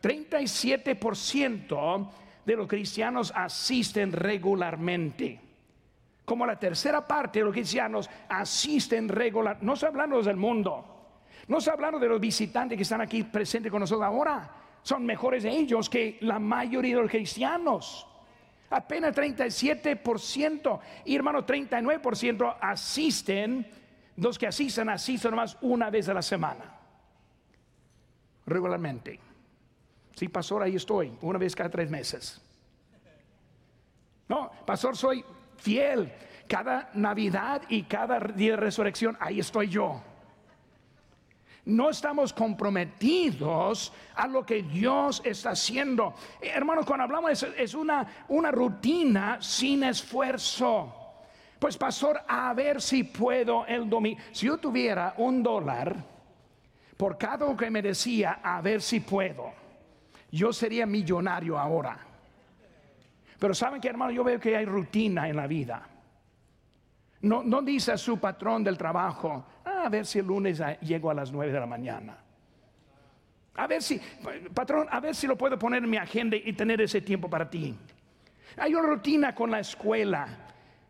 37% 0.00 2.10
de 2.46 2.56
los 2.56 2.68
cristianos 2.68 3.32
asisten 3.34 4.12
regularmente. 4.12 5.40
Como 6.24 6.46
la 6.46 6.58
tercera 6.58 7.06
parte 7.06 7.40
de 7.40 7.44
los 7.44 7.52
cristianos 7.52 8.08
asisten 8.28 9.08
regular, 9.08 9.58
no 9.60 9.74
estoy 9.74 9.88
hablando 9.88 10.22
del 10.22 10.36
mundo, 10.36 11.18
no 11.48 11.58
estoy 11.58 11.72
hablando 11.72 11.98
de 11.98 12.08
los 12.08 12.20
visitantes 12.20 12.76
que 12.76 12.82
están 12.82 13.00
aquí 13.00 13.24
presentes 13.24 13.70
con 13.70 13.80
nosotros 13.80 14.06
ahora, 14.06 14.50
son 14.82 15.04
mejores 15.04 15.42
de 15.42 15.50
ellos 15.50 15.90
que 15.90 16.18
la 16.20 16.38
mayoría 16.38 16.96
de 16.96 17.02
los 17.02 17.10
cristianos. 17.10 18.06
Apenas 18.70 19.14
37% 19.14 20.80
y 21.04 21.14
hermano 21.16 21.44
39% 21.44 22.56
asisten, 22.60 23.66
los 24.16 24.38
que 24.38 24.46
asisten 24.46 24.88
asisten 24.88 25.32
nomás 25.32 25.56
una 25.62 25.90
vez 25.90 26.08
a 26.08 26.14
la 26.14 26.22
semana, 26.22 26.78
regularmente. 28.46 29.25
Sí, 30.16 30.28
pastor, 30.28 30.62
ahí 30.62 30.76
estoy, 30.76 31.12
una 31.20 31.38
vez 31.38 31.54
cada 31.54 31.68
tres 31.68 31.90
meses. 31.90 32.40
No, 34.28 34.50
pastor, 34.64 34.96
soy 34.96 35.22
fiel. 35.58 36.10
Cada 36.48 36.88
Navidad 36.94 37.62
y 37.68 37.82
cada 37.82 38.18
día 38.20 38.52
de 38.52 38.56
resurrección, 38.56 39.14
ahí 39.20 39.40
estoy 39.40 39.68
yo. 39.68 40.00
No 41.66 41.90
estamos 41.90 42.32
comprometidos 42.32 43.92
a 44.14 44.26
lo 44.26 44.46
que 44.46 44.62
Dios 44.62 45.20
está 45.22 45.50
haciendo. 45.50 46.14
Hermanos, 46.40 46.86
cuando 46.86 47.04
hablamos 47.04 47.32
es, 47.32 47.42
es 47.58 47.74
una, 47.74 48.24
una 48.28 48.50
rutina 48.50 49.42
sin 49.42 49.82
esfuerzo. 49.82 50.94
Pues 51.58 51.76
pastor, 51.76 52.22
a 52.26 52.54
ver 52.54 52.80
si 52.80 53.02
puedo 53.04 53.66
el 53.66 53.90
domingo. 53.90 54.18
Si 54.32 54.46
yo 54.46 54.56
tuviera 54.56 55.12
un 55.18 55.42
dólar 55.42 55.94
por 56.96 57.18
cada 57.18 57.44
uno 57.44 57.56
que 57.56 57.70
me 57.70 57.82
decía, 57.82 58.40
a 58.42 58.62
ver 58.62 58.80
si 58.80 59.00
puedo 59.00 59.65
yo 60.30 60.52
sería 60.52 60.86
millonario 60.86 61.58
ahora. 61.58 61.98
Pero 63.38 63.54
saben 63.54 63.80
que 63.80 63.88
hermano, 63.88 64.12
yo 64.12 64.24
veo 64.24 64.40
que 64.40 64.56
hay 64.56 64.64
rutina 64.64 65.28
en 65.28 65.36
la 65.36 65.46
vida. 65.46 65.88
No, 67.22 67.42
no 67.42 67.62
dice 67.62 67.92
a 67.92 67.98
su 67.98 68.18
patrón 68.18 68.62
del 68.64 68.78
trabajo, 68.78 69.44
ah, 69.64 69.82
a 69.86 69.88
ver 69.88 70.06
si 70.06 70.18
el 70.18 70.26
lunes 70.26 70.62
llego 70.80 71.10
a 71.10 71.14
las 71.14 71.32
nueve 71.32 71.52
de 71.52 71.60
la 71.60 71.66
mañana. 71.66 72.16
A 73.54 73.66
ver 73.66 73.82
si, 73.82 74.00
patrón, 74.54 74.86
a 74.90 75.00
ver 75.00 75.14
si 75.14 75.26
lo 75.26 75.36
puedo 75.36 75.58
poner 75.58 75.82
en 75.82 75.90
mi 75.90 75.96
agenda 75.96 76.36
y 76.36 76.52
tener 76.52 76.80
ese 76.80 77.00
tiempo 77.00 77.28
para 77.28 77.48
ti. 77.48 77.74
Hay 78.58 78.74
una 78.74 78.86
rutina 78.86 79.34
con 79.34 79.50
la 79.50 79.60
escuela. 79.60 80.28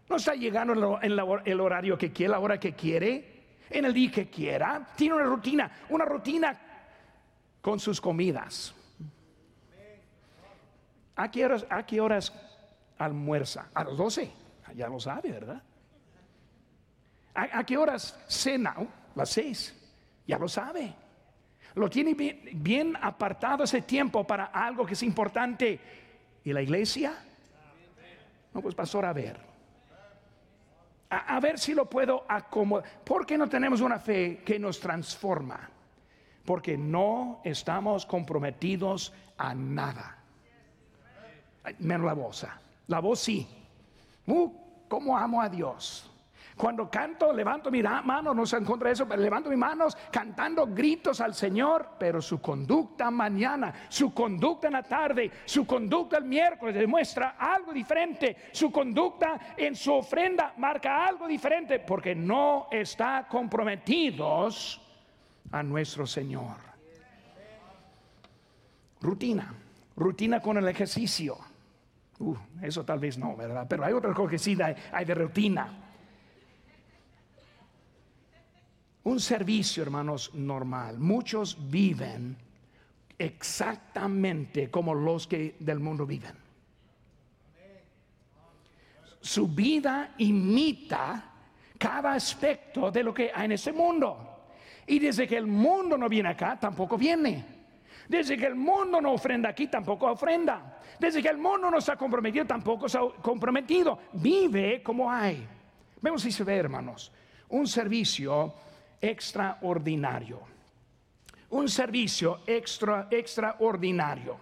No 0.09 0.17
está 0.17 0.35
llegando 0.35 1.01
en 1.03 1.13
el 1.45 1.61
horario 1.61 1.97
que 1.99 2.13
quiere, 2.13 2.33
la 2.33 2.39
hora 2.39 2.61
que 2.61 2.75
quiere, 2.75 3.45
en 3.71 3.85
el 3.85 3.93
día 3.93 4.11
que 4.11 4.29
quiera. 4.29 4.87
Tiene 4.97 5.15
una 5.15 5.25
rutina, 5.25 5.71
una 5.89 6.05
rutina 6.05 6.57
con 7.61 7.81
sus 7.81 8.01
comidas. 8.01 8.76
¿A 11.17 11.31
qué 11.31 11.45
horas, 11.45 11.67
a 11.71 11.85
qué 11.85 12.01
horas 12.01 12.33
almuerza? 12.99 13.69
A 13.75 13.85
las 13.85 13.97
12. 13.97 14.31
Ya 14.75 14.89
lo 14.89 15.01
sabe, 15.01 15.33
¿verdad? 15.33 15.63
¿A, 17.35 17.65
qué 17.65 17.77
horas 17.77 18.19
cena? 18.29 18.75
Uh, 18.79 18.87
las 19.15 19.31
6. 19.31 19.75
Ya 20.27 20.39
lo 20.39 20.49
sabe. 20.49 20.95
Lo 21.75 21.91
tiene 21.91 22.15
bien, 22.15 22.97
apartado 23.01 23.65
ese 23.65 23.83
tiempo 23.83 24.27
para 24.27 24.47
algo 24.47 24.87
que 24.87 24.95
es 24.95 25.03
importante. 25.03 25.79
¿Y 26.45 26.53
la 26.53 26.63
iglesia? 26.63 27.15
No, 28.53 28.63
pues 28.63 28.75
pastor, 28.75 29.05
a 29.05 29.13
ver. 29.13 29.39
A, 31.11 31.37
a, 31.37 31.41
ver 31.41 31.59
si 31.59 31.75
lo 31.75 31.89
puedo 31.89 32.25
acomodar. 32.29 32.89
¿Por 33.05 33.27
qué 33.27 33.37
no 33.37 33.49
tenemos 33.49 33.81
una 33.81 33.99
fe 33.99 34.43
que 34.45 34.59
nos 34.59 34.81
transforma? 34.81 35.71
Porque 36.45 36.77
no 36.79 37.41
estamos 37.45 38.07
comprometidos 38.07 39.13
a 39.37 39.55
nada. 39.55 40.16
Menos 41.79 42.07
la 42.07 42.15
voz. 42.15 42.47
La 42.87 43.01
voz 43.01 43.21
sí. 43.21 43.47
Uh, 44.27 44.51
¿Cómo 44.89 45.17
amo 45.17 45.41
a 45.41 45.49
Dios? 45.49 46.11
Cuando 46.57 46.89
canto, 46.91 47.35
levanto 47.35 47.71
mi 47.71 47.83
mano, 47.83 48.33
no 48.33 48.47
se 48.47 48.57
encuentra 48.57 48.91
eso, 48.91 49.07
pero 49.07 49.21
levanto 49.21 49.51
mis 49.51 49.59
manos 49.59 49.95
cantando 50.11 50.67
gritos 50.67 51.21
al 51.21 51.35
Señor, 51.35 51.91
pero 51.99 52.23
su 52.23 52.41
conducta 52.41 53.11
mañana, 53.11 53.75
su 53.91 54.15
conducta 54.15 54.69
en 54.69 54.73
la 54.73 54.83
tarde, 54.83 55.31
su 55.45 55.67
conducta 55.67 56.17
el 56.17 56.25
miércoles 56.25 56.75
demuestra 56.75 57.37
algo 57.39 57.75
diferente, 57.75 58.37
su 58.53 58.73
conducta 58.73 59.55
en 59.55 59.77
su 59.77 59.93
ofrenda 59.93 60.55
marca 60.57 61.07
algo 61.07 61.29
diferente, 61.29 61.79
porque 61.81 62.15
no 62.15 62.69
está 62.71 63.27
comprometidos 63.29 64.81
a 65.53 65.63
nuestro 65.63 66.07
Señor. 66.07 66.57
Rutina, 69.03 69.53
rutina 69.95 70.41
con 70.41 70.57
el 70.57 70.67
ejercicio. 70.69 71.37
Uh, 72.19 72.37
eso 72.63 72.85
tal 72.85 72.99
vez 72.99 73.19
no, 73.19 73.37
¿verdad? 73.37 73.67
Pero 73.69 73.85
hay 73.85 73.93
otra 73.93 74.15
cosa 74.15 74.31
que 74.31 74.39
sí 74.39 74.57
hay 74.93 75.05
de 75.05 75.15
rutina. 75.15 75.87
Un 79.05 79.21
servicio, 79.21 79.83
hermanos, 79.83 80.35
normal. 80.35 80.99
Muchos 80.99 81.71
viven 81.71 82.37
exactamente 83.19 84.71
como 84.71 84.95
los 84.95 85.27
que 85.27 85.57
del 85.61 85.79
mundo 85.79 86.07
viven. 86.07 86.35
Su 89.21 89.49
vida 89.49 90.15
imita 90.19 91.33
cada 91.79 92.15
aspecto 92.15 92.91
de 92.91 93.03
lo 93.03 93.13
que 93.13 93.31
hay 93.35 93.45
en 93.45 93.53
ese 93.53 93.73
mundo. 93.73 94.49
Y 94.87 94.99
desde 94.99 95.27
que 95.27 95.37
el 95.37 95.47
mundo 95.47 95.99
no 95.99 96.09
viene 96.09 96.31
acá, 96.31 96.59
tampoco 96.59 96.97
viene. 96.97 97.45
Desde 98.09 98.37
que 98.37 98.47
el 98.47 98.55
mundo 98.55 99.01
no 99.01 99.13
ofrenda 99.13 99.49
aquí, 99.49 99.67
tampoco 99.67 100.11
ofrenda. 100.11 100.76
Desde 100.99 101.23
que 101.23 101.29
el 101.29 101.39
mundo 101.39 101.71
no 101.71 101.79
está 101.79 101.97
comprometido, 101.97 102.47
tampoco 102.47 102.87
está 102.87 103.01
comprometido. 103.23 103.99
Vive 104.13 104.83
como 104.83 105.11
hay. 105.11 105.47
Vemos 106.01 106.23
si 106.23 106.33
se 106.33 106.45
ve, 106.45 106.57
hermanos. 106.57 107.13
Un 107.49 107.67
servicio 107.67 108.55
extraordinario. 109.01 110.41
Un 111.51 111.69
servicio 111.69 112.41
extra, 112.47 113.09
extraordinario. 113.11 114.39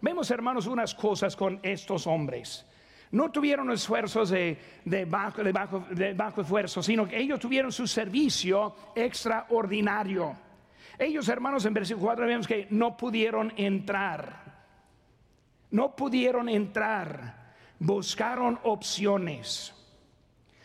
Vemos, 0.00 0.30
hermanos, 0.30 0.66
unas 0.66 0.94
cosas 0.94 1.36
con 1.36 1.60
estos 1.62 2.06
hombres. 2.06 2.64
No 3.10 3.30
tuvieron 3.30 3.70
esfuerzos 3.70 4.30
de, 4.30 4.58
bajo, 5.06 5.42
de, 5.42 5.52
bajo, 5.52 5.80
de 5.90 6.12
bajo 6.12 6.42
esfuerzo, 6.42 6.82
sino 6.82 7.08
que 7.08 7.18
ellos 7.18 7.40
tuvieron 7.40 7.72
su 7.72 7.86
servicio 7.86 8.74
extraordinario. 8.94 10.36
Ellos, 10.98 11.28
hermanos, 11.28 11.64
en 11.64 11.74
versículo 11.74 12.06
4 12.06 12.26
vemos 12.26 12.46
que 12.46 12.66
no 12.70 12.96
pudieron 12.96 13.52
entrar. 13.56 14.47
No 15.70 15.94
pudieron 15.94 16.48
entrar. 16.48 17.54
Buscaron 17.78 18.58
opciones. 18.64 19.74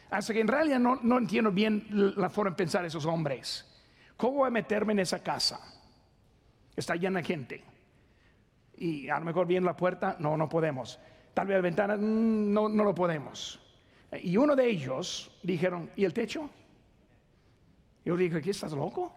Hasta 0.09 0.33
que 0.33 0.41
en 0.41 0.47
realidad 0.47 0.79
no, 0.79 1.17
entiendo 1.17 1.51
bien 1.51 1.87
la 2.15 2.29
forma 2.29 2.51
de 2.51 2.57
pensar 2.57 2.81
de 2.81 2.87
esos 2.87 3.05
hombres. 3.05 3.65
¿Cómo 4.15 4.39
voy 4.39 4.47
a 4.47 4.51
meterme 4.51 4.93
en 4.93 4.99
esa 4.99 5.23
casa? 5.23 5.59
Está 6.75 6.95
llena 6.95 7.19
de 7.19 7.25
gente. 7.25 7.63
Y 8.77 9.09
a 9.09 9.17
lo 9.19 9.25
mejor 9.25 9.47
viene 9.47 9.65
la 9.65 9.75
puerta, 9.75 10.15
no, 10.19 10.37
no 10.37 10.47
podemos. 10.47 10.99
Tal 11.33 11.47
vez 11.47 11.57
la 11.57 11.61
ventana, 11.61 11.97
mm, 11.97 12.53
no, 12.53 12.69
no 12.69 12.83
lo 12.83 12.93
podemos. 12.93 13.59
Y 14.21 14.37
uno 14.37 14.55
de 14.55 14.69
ellos 14.69 15.31
dijeron, 15.41 15.89
¿y 15.95 16.05
el 16.05 16.13
techo? 16.13 16.49
Yo 18.05 18.15
dije, 18.15 18.41
¿qué 18.41 18.51
estás 18.51 18.73
loco? 18.73 19.11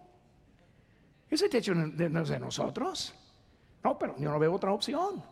Ese 1.29 1.49
techo 1.49 1.75
no 1.75 2.21
es 2.21 2.29
de 2.29 2.39
nosotros. 2.39 3.13
No, 3.83 3.97
pero 3.97 4.15
yo 4.17 4.31
no 4.31 4.39
veo 4.39 4.53
otra 4.53 4.71
opción. 4.71 5.23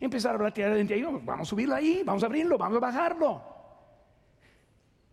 Y 0.00 0.04
empezaron 0.04 0.44
a 0.46 0.50
tirar 0.50 0.74
de 0.74 0.94
ahí, 0.94 1.02
vamos 1.02 1.40
a 1.40 1.44
subirlo 1.44 1.74
ahí, 1.74 2.02
vamos 2.04 2.22
a 2.22 2.26
abrirlo, 2.26 2.58
vamos 2.58 2.76
a 2.76 2.80
bajarlo 2.80 3.54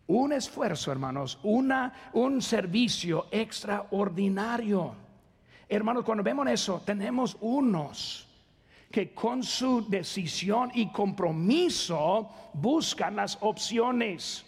un 0.06 0.32
esfuerzo, 0.32 0.92
hermanos, 0.92 1.38
una, 1.42 2.10
un 2.12 2.42
servicio 2.42 3.26
extraordinario. 3.30 4.94
Hermanos, 5.68 6.04
cuando 6.04 6.22
vemos 6.22 6.46
eso, 6.48 6.82
tenemos 6.84 7.36
unos 7.40 8.28
que 8.90 9.14
con 9.14 9.42
su 9.42 9.88
decisión 9.88 10.70
y 10.74 10.88
compromiso 10.88 12.28
buscan 12.52 13.16
las 13.16 13.38
opciones. 13.40 14.44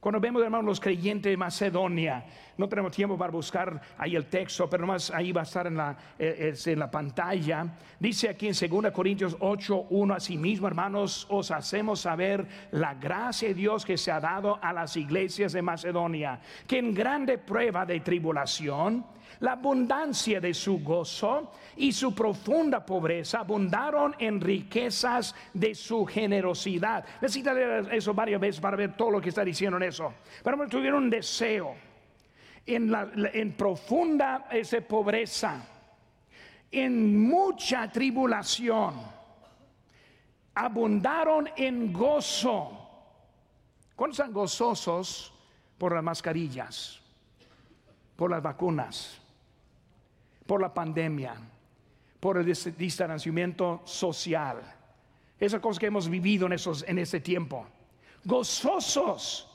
Cuando 0.00 0.20
vemos, 0.20 0.42
hermanos, 0.42 0.64
los 0.64 0.80
creyentes 0.80 1.30
de 1.30 1.36
Macedonia, 1.36 2.24
no 2.56 2.68
tenemos 2.68 2.92
tiempo 2.92 3.18
para 3.18 3.32
buscar 3.32 3.80
ahí 3.98 4.14
el 4.14 4.26
texto, 4.26 4.70
pero 4.70 4.86
más 4.86 5.10
ahí 5.10 5.32
va 5.32 5.40
a 5.40 5.44
estar 5.44 5.66
en 5.66 5.76
la, 5.76 5.96
eh, 6.16 6.54
en 6.64 6.78
la 6.78 6.88
pantalla. 6.88 7.66
Dice 7.98 8.28
aquí 8.28 8.46
en 8.46 8.82
2 8.82 8.92
Corintios 8.92 9.36
8, 9.40 9.86
1, 9.90 10.16
mismo 10.38 10.68
hermanos, 10.68 11.26
os 11.28 11.50
hacemos 11.50 12.00
saber 12.00 12.46
la 12.70 12.94
gracia 12.94 13.48
de 13.48 13.54
Dios 13.54 13.84
que 13.84 13.96
se 13.96 14.12
ha 14.12 14.20
dado 14.20 14.60
a 14.62 14.72
las 14.72 14.96
iglesias 14.96 15.52
de 15.52 15.62
Macedonia, 15.62 16.38
que 16.68 16.78
en 16.78 16.94
grande 16.94 17.36
prueba 17.36 17.84
de 17.84 17.98
tribulación, 17.98 19.04
la 19.40 19.52
abundancia 19.52 20.40
de 20.40 20.52
su 20.52 20.80
gozo 20.80 21.52
y 21.76 21.92
su 21.92 22.14
profunda 22.14 22.84
pobreza 22.84 23.40
abundaron 23.40 24.14
en 24.18 24.40
riquezas 24.40 25.34
de 25.54 25.74
su 25.74 26.04
generosidad. 26.04 27.04
Necesita 27.20 27.54
leer 27.54 27.88
eso 27.92 28.14
varias 28.14 28.40
veces 28.40 28.60
para 28.60 28.76
ver 28.76 28.96
todo 28.96 29.12
lo 29.12 29.20
que 29.20 29.28
está 29.28 29.44
diciendo 29.44 29.76
en 29.76 29.84
eso. 29.84 30.14
Pero 30.42 30.68
tuvieron 30.68 31.04
un 31.04 31.10
deseo 31.10 31.76
en, 32.66 32.90
la, 32.90 33.10
en 33.32 33.52
profunda 33.52 34.48
esa 34.50 34.80
pobreza, 34.80 35.64
en 36.70 37.18
mucha 37.28 37.90
tribulación, 37.90 38.94
abundaron 40.54 41.48
en 41.56 41.92
gozo. 41.92 42.74
¿Cuántos 43.94 44.18
están 44.18 44.32
gozosos 44.32 45.32
por 45.78 45.94
las 45.94 46.02
mascarillas, 46.02 47.00
por 48.16 48.30
las 48.30 48.42
vacunas, 48.42 49.20
por 50.48 50.62
la 50.62 50.72
pandemia, 50.72 51.36
por 52.18 52.38
el 52.38 52.44
distanciamiento 52.46 53.82
social? 53.84 54.56
Esas 55.38 55.60
cosas 55.60 55.78
que 55.78 55.86
hemos 55.86 56.08
vivido 56.08 56.46
en, 56.46 56.54
esos, 56.54 56.84
en 56.88 56.98
ese 56.98 57.20
tiempo. 57.20 57.66
Gozosos 58.24 59.48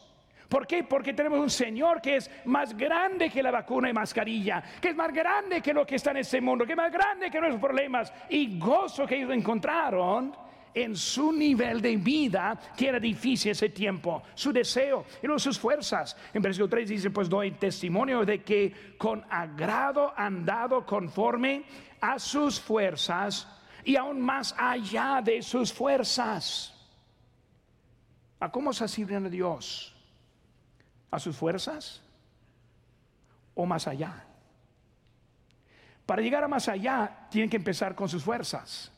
¿Por 0.53 0.67
qué? 0.67 0.83
Porque 0.83 1.13
tenemos 1.13 1.39
un 1.39 1.49
Señor 1.49 1.99
que 1.99 2.17
es 2.17 2.29
más 2.45 2.77
grande 2.77 3.31
que 3.31 3.41
la 3.41 3.49
vacuna 3.49 3.89
y 3.89 3.93
mascarilla, 3.93 4.63
que 4.79 4.89
es 4.89 4.95
más 4.95 5.11
grande 5.11 5.61
que 5.61 5.73
lo 5.73 5.83
que 5.83 5.95
está 5.95 6.11
en 6.11 6.17
este 6.17 6.39
mundo, 6.39 6.63
que 6.63 6.73
es 6.73 6.77
más 6.77 6.91
grande 6.91 7.31
que 7.31 7.39
nuestros 7.39 7.59
problemas 7.59 8.13
y 8.29 8.59
gozo 8.59 9.07
que 9.07 9.15
ellos 9.15 9.31
encontraron 9.31 10.31
en 10.73 10.95
su 10.95 11.31
nivel 11.31 11.81
de 11.81 11.97
vida, 11.97 12.59
que 12.75 12.89
era 12.89 12.99
difícil 12.99 13.51
ese 13.51 13.69
tiempo, 13.69 14.23
su 14.33 14.51
deseo 14.51 15.05
y 15.21 15.27
luego 15.27 15.39
sus 15.39 15.59
fuerzas. 15.59 16.15
En 16.33 16.41
versículo 16.41 16.69
3 16.69 16.89
dice, 16.89 17.09
pues 17.09 17.29
doy 17.29 17.51
testimonio 17.51 18.25
de 18.25 18.43
que 18.43 18.95
con 18.97 19.23
agrado 19.29 20.13
han 20.15 20.45
dado 20.45 20.85
conforme 20.85 21.65
a 22.01 22.19
sus 22.19 22.59
fuerzas 22.59 23.47
y 23.83 23.95
aún 23.95 24.21
más 24.21 24.55
allá 24.57 25.21
de 25.23 25.41
sus 25.41 25.71
fuerzas. 25.71 26.73
¿A 28.39 28.51
cómo 28.51 28.73
se 28.73 28.87
sirven 28.87 29.25
a 29.25 29.29
Dios? 29.29 29.93
a 31.13 31.19
sus 31.19 31.37
fuerzas 31.37 32.01
o 33.53 33.67
más 33.67 33.87
allá. 33.87 34.25
Para 36.07 36.23
llegar 36.23 36.43
a 36.43 36.47
más 36.47 36.67
allá, 36.67 37.27
tienen 37.29 37.51
que 37.51 37.57
empezar 37.57 37.93
con 37.93 38.09
sus 38.09 38.23
fuerzas. 38.23 38.91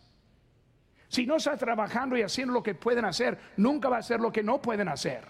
Si 1.15 1.25
no 1.25 1.37
está 1.37 1.55
trabajando 1.55 2.17
y 2.17 2.23
haciendo 2.23 2.53
lo 2.53 2.61
que 2.61 2.75
pueden 2.75 3.05
hacer, 3.05 3.39
nunca 3.55 3.87
va 3.87 3.95
a 3.95 3.99
hacer 3.99 4.19
lo 4.19 4.33
que 4.33 4.43
no 4.43 4.61
pueden 4.61 4.89
hacer. 4.89 5.25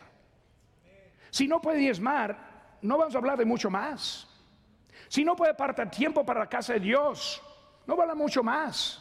Si 1.30 1.48
no 1.48 1.62
puede 1.62 1.78
diezmar, 1.78 2.80
no 2.82 2.98
vamos 2.98 3.14
a 3.14 3.20
hablar 3.20 3.38
de 3.38 3.46
mucho 3.46 3.70
más. 3.70 4.28
Si 5.08 5.24
no 5.24 5.36
puede 5.36 5.52
apartar 5.52 5.92
tiempo 5.92 6.26
para 6.26 6.40
la 6.40 6.50
casa 6.50 6.74
de 6.74 6.80
Dios, 6.80 7.40
no 7.86 7.96
va 7.96 8.02
a 8.02 8.04
hablar 8.06 8.18
mucho 8.18 8.42
más. 8.42 9.00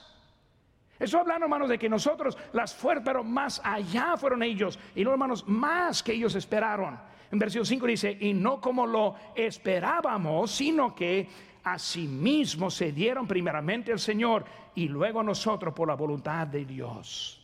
Estoy 0.99 1.21
hablando, 1.21 1.47
hermanos, 1.47 1.71
de 1.71 1.79
que 1.79 1.89
nosotros 1.89 2.37
las 2.53 2.75
fuerzas, 2.75 3.03
pero 3.07 3.25
más 3.25 3.63
allá 3.65 4.19
fueron 4.19 4.43
ellos. 4.43 4.79
Y 4.95 5.05
no, 5.05 5.13
hermanos, 5.13 5.49
más 5.49 6.03
que 6.03 6.13
ellos 6.13 6.35
esperaron. 6.35 7.01
En 7.31 7.39
versículo 7.39 7.65
5 7.65 7.87
dice, 7.87 8.19
y 8.21 8.35
no 8.35 8.61
como 8.61 8.87
lo 8.87 9.15
esperábamos, 9.35 10.51
sino 10.51 10.95
que 10.95 11.54
asimismo 11.65 12.71
se 12.71 12.93
dieron 12.93 13.27
primeramente 13.27 13.91
al 13.91 13.99
Señor 13.99 14.45
y 14.75 14.89
luego 14.89 15.21
a 15.21 15.25
nosotros 15.25 15.75
por 15.75 15.89
la 15.89 15.95
voluntad 15.95 16.47
de 16.47 16.65
Dios. 16.65 17.41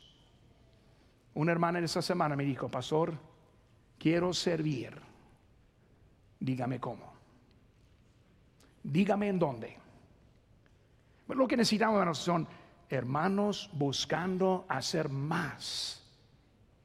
Una 1.34 1.52
hermana 1.52 1.78
en 1.78 1.84
esta 1.84 2.02
semana 2.02 2.36
me 2.36 2.44
dijo, 2.44 2.68
pastor, 2.68 3.14
quiero 3.98 4.32
servir. 4.32 4.92
Dígame 6.38 6.78
cómo. 6.78 7.12
Dígame 8.82 9.28
en 9.28 9.38
dónde. 9.38 9.76
Lo 11.28 11.46
que 11.46 11.56
necesitamos 11.56 12.18
son 12.18 12.46
hermanos 12.88 13.70
buscando 13.72 14.66
hacer 14.68 15.08
más 15.08 15.99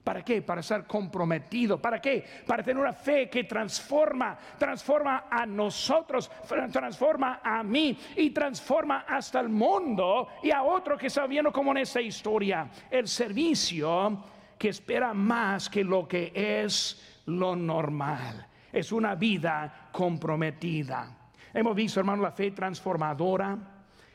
¿Para 0.06 0.24
qué? 0.24 0.44
Para 0.44 0.62
estar 0.62 0.86
comprometido. 0.86 1.82
¿Para 1.82 2.00
qué? 2.00 2.24
Para 2.46 2.62
tener 2.62 2.80
una 2.80 2.94
fe 2.94 3.28
que 3.28 3.46
transforma, 3.46 4.38
transforma 4.56 5.26
a 5.32 5.48
nosotros, 5.48 6.30
transforma 6.72 7.42
a 7.44 7.64
mí 7.64 7.98
y 8.16 8.30
transforma 8.30 9.06
hasta 9.08 9.40
el 9.40 9.50
mundo 9.50 10.28
y 10.44 10.52
a 10.52 10.62
otro 10.62 10.96
que 10.96 11.08
está 11.08 11.26
viendo 11.26 11.52
como 11.52 11.72
en 11.72 11.78
esta 11.78 12.02
historia. 12.02 12.70
El 12.92 13.08
servicio 13.08 14.24
que 14.60 14.70
espera 14.70 15.12
más 15.12 15.72
que 15.72 15.84
lo 15.84 16.08
que 16.08 16.32
es 16.36 17.24
lo 17.26 17.56
normal. 17.56 18.46
Es 18.72 18.92
una 18.92 19.16
vida 19.16 19.90
comprometida. 19.92 21.18
Hemos 21.52 21.76
visto, 21.76 22.00
hermano, 22.00 22.22
la 22.22 22.32
fe 22.32 22.52
transformadora, 22.52 23.58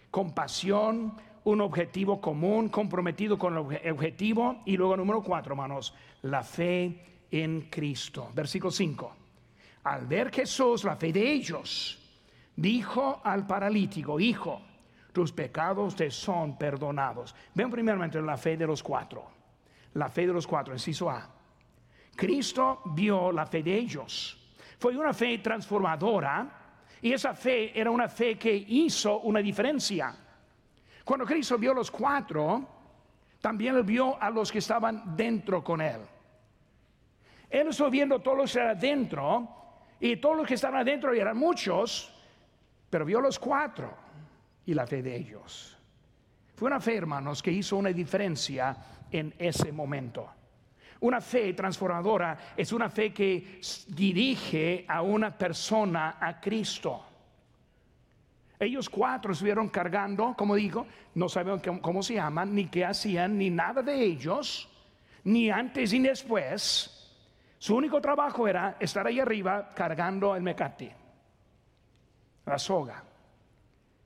compasión, 0.09 1.17
un 1.45 1.61
objetivo 1.61 2.21
común, 2.21 2.69
comprometido 2.69 3.39
con 3.39 3.55
el 3.55 3.93
objetivo. 3.93 4.63
Y 4.65 4.77
luego 4.77 4.97
número 4.97 5.23
cuatro, 5.23 5.53
hermanos, 5.53 5.95
la 6.23 6.43
fe 6.43 7.27
en 7.31 7.63
Cristo. 7.71 8.31
Versículo 8.35 8.71
5. 8.71 9.17
Al 9.85 10.07
ver 10.07 10.31
Jesús 10.31 10.85
la 10.85 10.97
fe 10.97 11.13
de 11.13 11.33
ellos, 11.33 11.99
dijo 12.55 13.21
al 13.25 13.47
paralítico, 13.47 14.21
hijo, 14.21 14.61
tus 15.13 15.33
pecados 15.33 15.97
te 15.97 16.11
son 16.11 16.57
perdonados. 16.57 17.35
Ven 17.55 17.71
primeramente 17.71 18.21
la 18.21 18.37
fe 18.37 18.57
de 18.57 18.67
los 18.67 18.83
cuatro. 18.83 19.25
La 19.95 20.09
fe 20.09 20.27
de 20.27 20.33
los 20.33 20.47
cuatro, 20.47 20.73
inciso 20.73 21.11
A. 21.11 21.29
Cristo 22.15 22.83
vio 22.95 23.33
la 23.33 23.47
fe 23.47 23.63
de 23.63 23.77
ellos. 23.77 24.37
Fue 24.79 24.97
una 24.97 25.13
fe 25.13 25.39
transformadora 25.39 26.61
y 27.03 27.13
esa 27.13 27.35
fe 27.35 27.79
era 27.79 27.91
una 27.91 28.09
fe 28.09 28.37
que 28.37 28.55
hizo 28.55 29.21
una 29.21 29.41
diferencia. 29.41 30.15
Cuando 31.05 31.27
Cristo 31.27 31.59
vio 31.59 31.75
los 31.75 31.91
cuatro, 31.91 32.67
también 33.41 33.85
vio 33.85 34.21
a 34.21 34.31
los 34.31 34.53
que 34.53 34.59
estaban 34.59 35.17
dentro 35.17 35.65
con 35.65 35.81
él. 35.81 36.01
Él 37.49 37.69
estuvo 37.69 37.91
viendo 37.91 38.21
todos 38.21 38.39
los 38.39 38.53
que 38.53 38.59
estaban 38.59 38.79
dentro 38.79 39.49
y 39.99 40.17
todos 40.17 40.37
los 40.37 40.47
que 40.47 40.55
estaban 40.55 40.81
adentro 40.81 41.13
eran 41.13 41.37
muchos, 41.37 42.15
pero 42.89 43.05
vio 43.05 43.21
los 43.21 43.39
cuatro 43.39 43.93
y 44.67 44.75
la 44.75 44.87
fe 44.87 45.03
de 45.03 45.17
ellos. 45.17 45.77
Fue 46.55 46.67
una 46.67 46.81
fe, 46.81 46.97
hermanos, 46.97 47.43
que 47.43 47.51
hizo 47.51 47.77
una 47.77 47.91
diferencia 47.91 48.77
en 49.11 49.35
ese 49.39 49.73
momento. 49.73 50.29
Una 51.01 51.21
fe 51.21 51.55
transformadora 51.55 52.37
es 52.57 52.73
una 52.73 52.91
fe 52.91 53.13
que 53.13 53.61
dirige 53.89 54.85
a 54.87 55.01
una 55.01 55.37
persona 55.37 56.19
a 56.21 56.39
Cristo. 56.39 57.07
Ellos 58.61 58.91
cuatro 58.91 59.33
estuvieron 59.33 59.71
cargando, 59.71 60.35
como 60.37 60.55
digo, 60.55 60.87
no 61.15 61.31
sabemos 61.31 61.63
cómo, 61.81 62.03
se 62.03 62.15
llaman, 62.15 62.55
ni 62.55 62.67
qué 62.67 62.85
hacían, 62.85 63.39
ni 63.39 63.49
nada 63.49 63.81
de 63.81 64.05
ellos, 64.05 64.69
ni 65.25 65.49
antes 65.51 65.95
ni 65.95 66.01
después. 66.01 67.11
Su 67.57 67.75
único 67.75 68.03
trabajo 68.03 68.47
era 68.47 68.77
estar 68.79 69.07
ahí 69.07 69.19
arriba 69.19 69.71
cargando 69.75 70.37
el 70.37 70.43
mecate, 70.43 70.95
la 72.45 72.59
soga. 72.59 73.03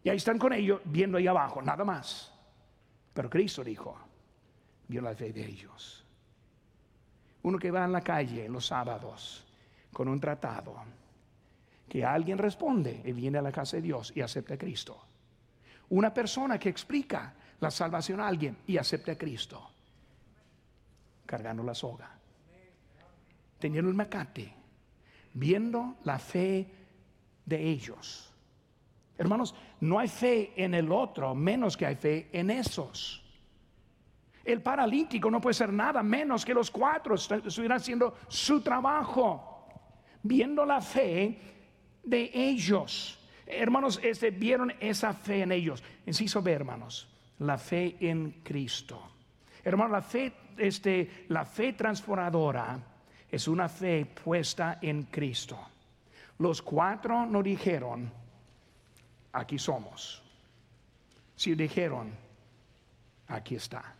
Y 0.05 0.09
ahí 0.09 0.19
están 0.19 0.38
con 0.38 0.53
ellos 0.53 0.81
viendo 0.85 1.19
ahí 1.19 1.27
abajo, 1.27 1.61
nada 1.61 1.85
más. 1.85 2.33
Pero 3.12 3.29
Cristo 3.29 3.64
dijo, 3.64 3.99
vio 4.87 5.03
la 5.03 5.17
fe 5.17 5.33
de 5.33 5.47
ellos. 5.47 6.07
Uno 7.43 7.59
que 7.59 7.73
va 7.73 7.85
en 7.85 7.93
la 7.93 8.03
calle 8.03 8.49
los 8.49 8.67
sábados 8.67 9.45
con 9.93 10.07
un 10.07 10.21
tratado 10.21 10.77
que 11.94 12.04
alguien 12.04 12.38
responde 12.38 13.02
y 13.04 13.12
viene 13.12 13.38
a 13.38 13.42
la 13.42 13.52
casa 13.52 13.76
de 13.76 13.83
Dios 13.83 14.12
y 14.16 14.20
acepta 14.20 14.54
a 14.54 14.59
Cristo. 14.59 15.00
Una 15.90 16.12
persona 16.12 16.59
que 16.59 16.68
explica 16.68 17.33
la 17.61 17.70
salvación 17.70 18.18
a 18.18 18.26
alguien 18.26 18.57
y 18.66 18.76
acepta 18.78 19.12
a 19.12 19.16
Cristo. 19.16 19.70
Cargando 21.24 21.62
la 21.62 21.72
soga. 21.72 22.11
Teniendo 23.61 23.88
el 23.88 23.96
macate. 23.96 24.52
Viendo 25.35 25.98
la 26.02 26.18
fe 26.18 26.66
de 27.46 27.62
ellos. 27.62 28.28
Hermanos, 29.16 29.54
no 29.78 30.00
hay 30.00 30.09
fe 30.09 30.52
en 30.57 30.74
el 30.74 30.90
otro 30.90 31.33
menos 31.33 31.76
que 31.76 31.87
hay 31.87 31.94
fe 31.94 32.28
en 32.33 32.50
esos. 32.50 33.22
El 34.44 34.61
paralítico 34.62 35.30
no 35.30 35.40
puede 35.40 35.54
ser 35.54 35.72
nada 35.72 36.02
menos 36.02 36.44
que 36.44 36.54
los 36.54 36.72
cuatro 36.72 37.14
estuvieran 37.14 37.78
haciendo 37.78 38.16
su 38.26 38.62
trabajo. 38.62 39.68
Viendo 40.24 40.64
la 40.64 40.80
fe 40.80 41.54
de 42.05 42.31
ellos. 42.33 43.19
Hermanos, 43.47 44.01
este, 44.03 44.31
vieron 44.31 44.73
esa 44.81 45.12
fe 45.12 45.43
en 45.43 45.53
ellos. 45.53 45.83
Inciso 46.07 46.43
B, 46.43 46.53
hermanos, 46.53 47.09
la 47.38 47.59
fe 47.59 47.97
en 48.01 48.43
Cristo. 48.43 49.01
Hermanos, 49.62 49.93
la 49.93 50.03
fe, 50.03 50.33
este, 50.57 51.27
la 51.29 51.45
fe 51.45 51.73
transformadora 51.73 52.79
es 53.31 53.49
una 53.49 53.69
fe 53.69 54.07
puesta 54.07 54.79
en 54.81 55.05
Cristo. 55.05 55.59
Los 56.38 56.62
cuatro 56.62 57.27
no 57.27 57.43
dijeron, 57.43 58.11
aquí 59.33 59.59
somos. 59.59 60.23
Si 61.37 61.55
dijeron, 61.55 62.12
aquí 63.29 63.57
está. 63.57 63.95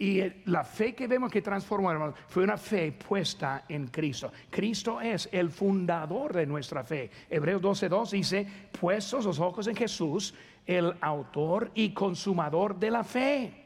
Y 0.00 0.22
la 0.44 0.62
fe 0.62 0.94
que 0.94 1.08
vemos 1.08 1.30
que 1.30 1.42
transformó, 1.42 1.90
hermanos, 1.90 2.14
fue 2.28 2.44
una 2.44 2.56
fe 2.56 2.92
puesta 2.92 3.64
en 3.68 3.88
Cristo. 3.88 4.30
Cristo 4.48 5.00
es 5.00 5.28
el 5.32 5.50
fundador 5.50 6.32
de 6.32 6.46
nuestra 6.46 6.84
fe. 6.84 7.10
Hebreos 7.28 7.60
12:2 7.60 8.10
dice, 8.10 8.46
puestos 8.80 9.24
los 9.24 9.40
ojos 9.40 9.66
en 9.66 9.74
Jesús, 9.74 10.34
el 10.64 10.94
autor 11.00 11.72
y 11.74 11.92
consumador 11.92 12.78
de 12.78 12.90
la 12.92 13.02
fe. 13.02 13.64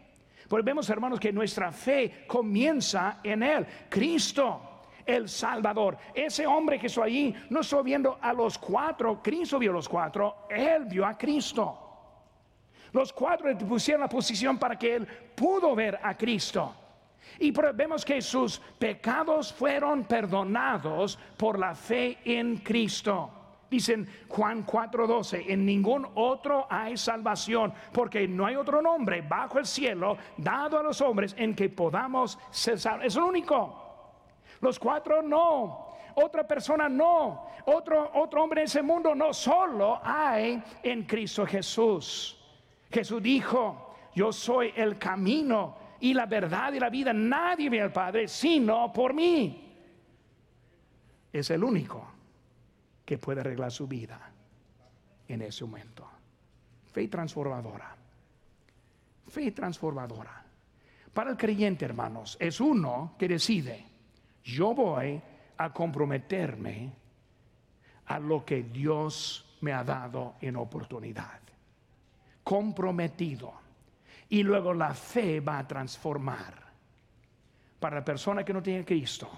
Pues 0.48 0.64
vemos, 0.64 0.88
hermanos, 0.88 1.20
que 1.20 1.32
nuestra 1.32 1.70
fe 1.70 2.24
comienza 2.26 3.20
en 3.22 3.42
Él, 3.42 3.66
Cristo 3.90 4.68
el 5.04 5.28
Salvador. 5.28 5.98
Ese 6.14 6.46
hombre 6.46 6.78
que 6.78 6.86
está 6.86 7.04
allí 7.04 7.34
no 7.50 7.60
está 7.60 7.82
viendo 7.82 8.18
a 8.20 8.32
los 8.32 8.56
cuatro, 8.56 9.20
Cristo 9.22 9.58
vio 9.58 9.72
a 9.72 9.74
los 9.74 9.88
cuatro, 9.88 10.46
Él 10.48 10.84
vio 10.86 11.04
a 11.04 11.18
Cristo. 11.18 11.81
Los 12.92 13.12
cuatro 13.12 13.56
pusieron 13.58 14.02
la 14.02 14.08
posición 14.08 14.58
para 14.58 14.78
que 14.78 14.96
él 14.96 15.06
pudo 15.34 15.74
ver 15.74 15.98
a 16.02 16.16
Cristo. 16.16 16.74
Y 17.38 17.50
vemos 17.50 18.04
que 18.04 18.20
sus 18.20 18.58
pecados 18.78 19.52
fueron 19.52 20.04
perdonados 20.04 21.18
por 21.36 21.58
la 21.58 21.74
fe 21.74 22.18
en 22.24 22.58
Cristo. 22.58 23.30
Dicen 23.70 24.06
Juan 24.28 24.66
4:12, 24.66 25.46
en 25.48 25.64
ningún 25.64 26.06
otro 26.14 26.66
hay 26.68 26.98
salvación, 26.98 27.72
porque 27.90 28.28
no 28.28 28.44
hay 28.44 28.54
otro 28.54 28.82
nombre 28.82 29.22
bajo 29.22 29.58
el 29.58 29.64
cielo 29.64 30.18
dado 30.36 30.78
a 30.78 30.82
los 30.82 31.00
hombres 31.00 31.34
en 31.38 31.54
que 31.54 31.70
podamos 31.70 32.38
ser 32.50 32.78
salvos. 32.78 33.06
Es 33.06 33.16
lo 33.16 33.26
único. 33.26 33.82
Los 34.60 34.78
cuatro 34.78 35.22
no. 35.22 35.92
Otra 36.16 36.46
persona 36.46 36.86
no. 36.90 37.46
Otro, 37.64 38.10
otro 38.14 38.42
hombre 38.42 38.60
en 38.60 38.66
ese 38.66 38.82
mundo 38.82 39.14
no. 39.14 39.32
Solo 39.32 39.98
hay 40.04 40.62
en 40.82 41.04
Cristo 41.04 41.46
Jesús. 41.46 42.41
Jesús 42.92 43.22
dijo, 43.22 43.94
yo 44.14 44.32
soy 44.32 44.72
el 44.76 44.98
camino 44.98 45.76
y 46.00 46.12
la 46.12 46.26
verdad 46.26 46.72
y 46.72 46.80
la 46.80 46.90
vida. 46.90 47.12
Nadie 47.12 47.70
ve 47.70 47.80
al 47.80 47.92
Padre 47.92 48.28
sino 48.28 48.92
por 48.92 49.14
mí. 49.14 49.58
Es 51.32 51.50
el 51.50 51.64
único 51.64 52.06
que 53.04 53.18
puede 53.18 53.40
arreglar 53.40 53.72
su 53.72 53.86
vida 53.86 54.30
en 55.28 55.42
ese 55.42 55.64
momento. 55.64 56.08
Fe 56.92 57.08
transformadora. 57.08 57.96
Fe 59.28 59.52
transformadora. 59.52 60.44
Para 61.14 61.30
el 61.30 61.36
creyente, 61.36 61.84
hermanos, 61.84 62.36
es 62.40 62.60
uno 62.60 63.14
que 63.18 63.28
decide, 63.28 63.86
yo 64.44 64.74
voy 64.74 65.20
a 65.56 65.72
comprometerme 65.72 66.92
a 68.06 68.18
lo 68.18 68.44
que 68.44 68.62
Dios 68.62 69.56
me 69.60 69.72
ha 69.72 69.84
dado 69.84 70.34
en 70.40 70.56
oportunidad. 70.56 71.41
Comprometido. 72.44 73.52
Y 74.28 74.42
luego 74.42 74.72
la 74.72 74.94
fe 74.94 75.40
va 75.40 75.58
a 75.58 75.68
transformar. 75.68 76.54
Para 77.78 77.96
la 77.96 78.04
persona 78.04 78.44
que 78.44 78.52
no 78.52 78.62
tiene 78.62 78.84
Cristo, 78.84 79.28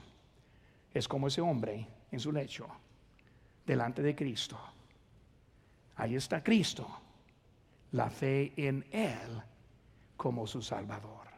es 0.92 1.08
como 1.08 1.28
ese 1.28 1.40
hombre 1.40 1.86
en 2.10 2.20
su 2.20 2.30
lecho, 2.30 2.68
delante 3.66 4.02
de 4.02 4.14
Cristo. 4.14 4.58
Ahí 5.96 6.14
está 6.14 6.42
Cristo. 6.42 6.86
La 7.92 8.10
fe 8.10 8.52
en 8.56 8.84
Él 8.90 9.42
como 10.16 10.46
su 10.46 10.60
Salvador. 10.62 11.28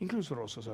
Incluso, 0.00 0.34
hermanos. 0.34 0.70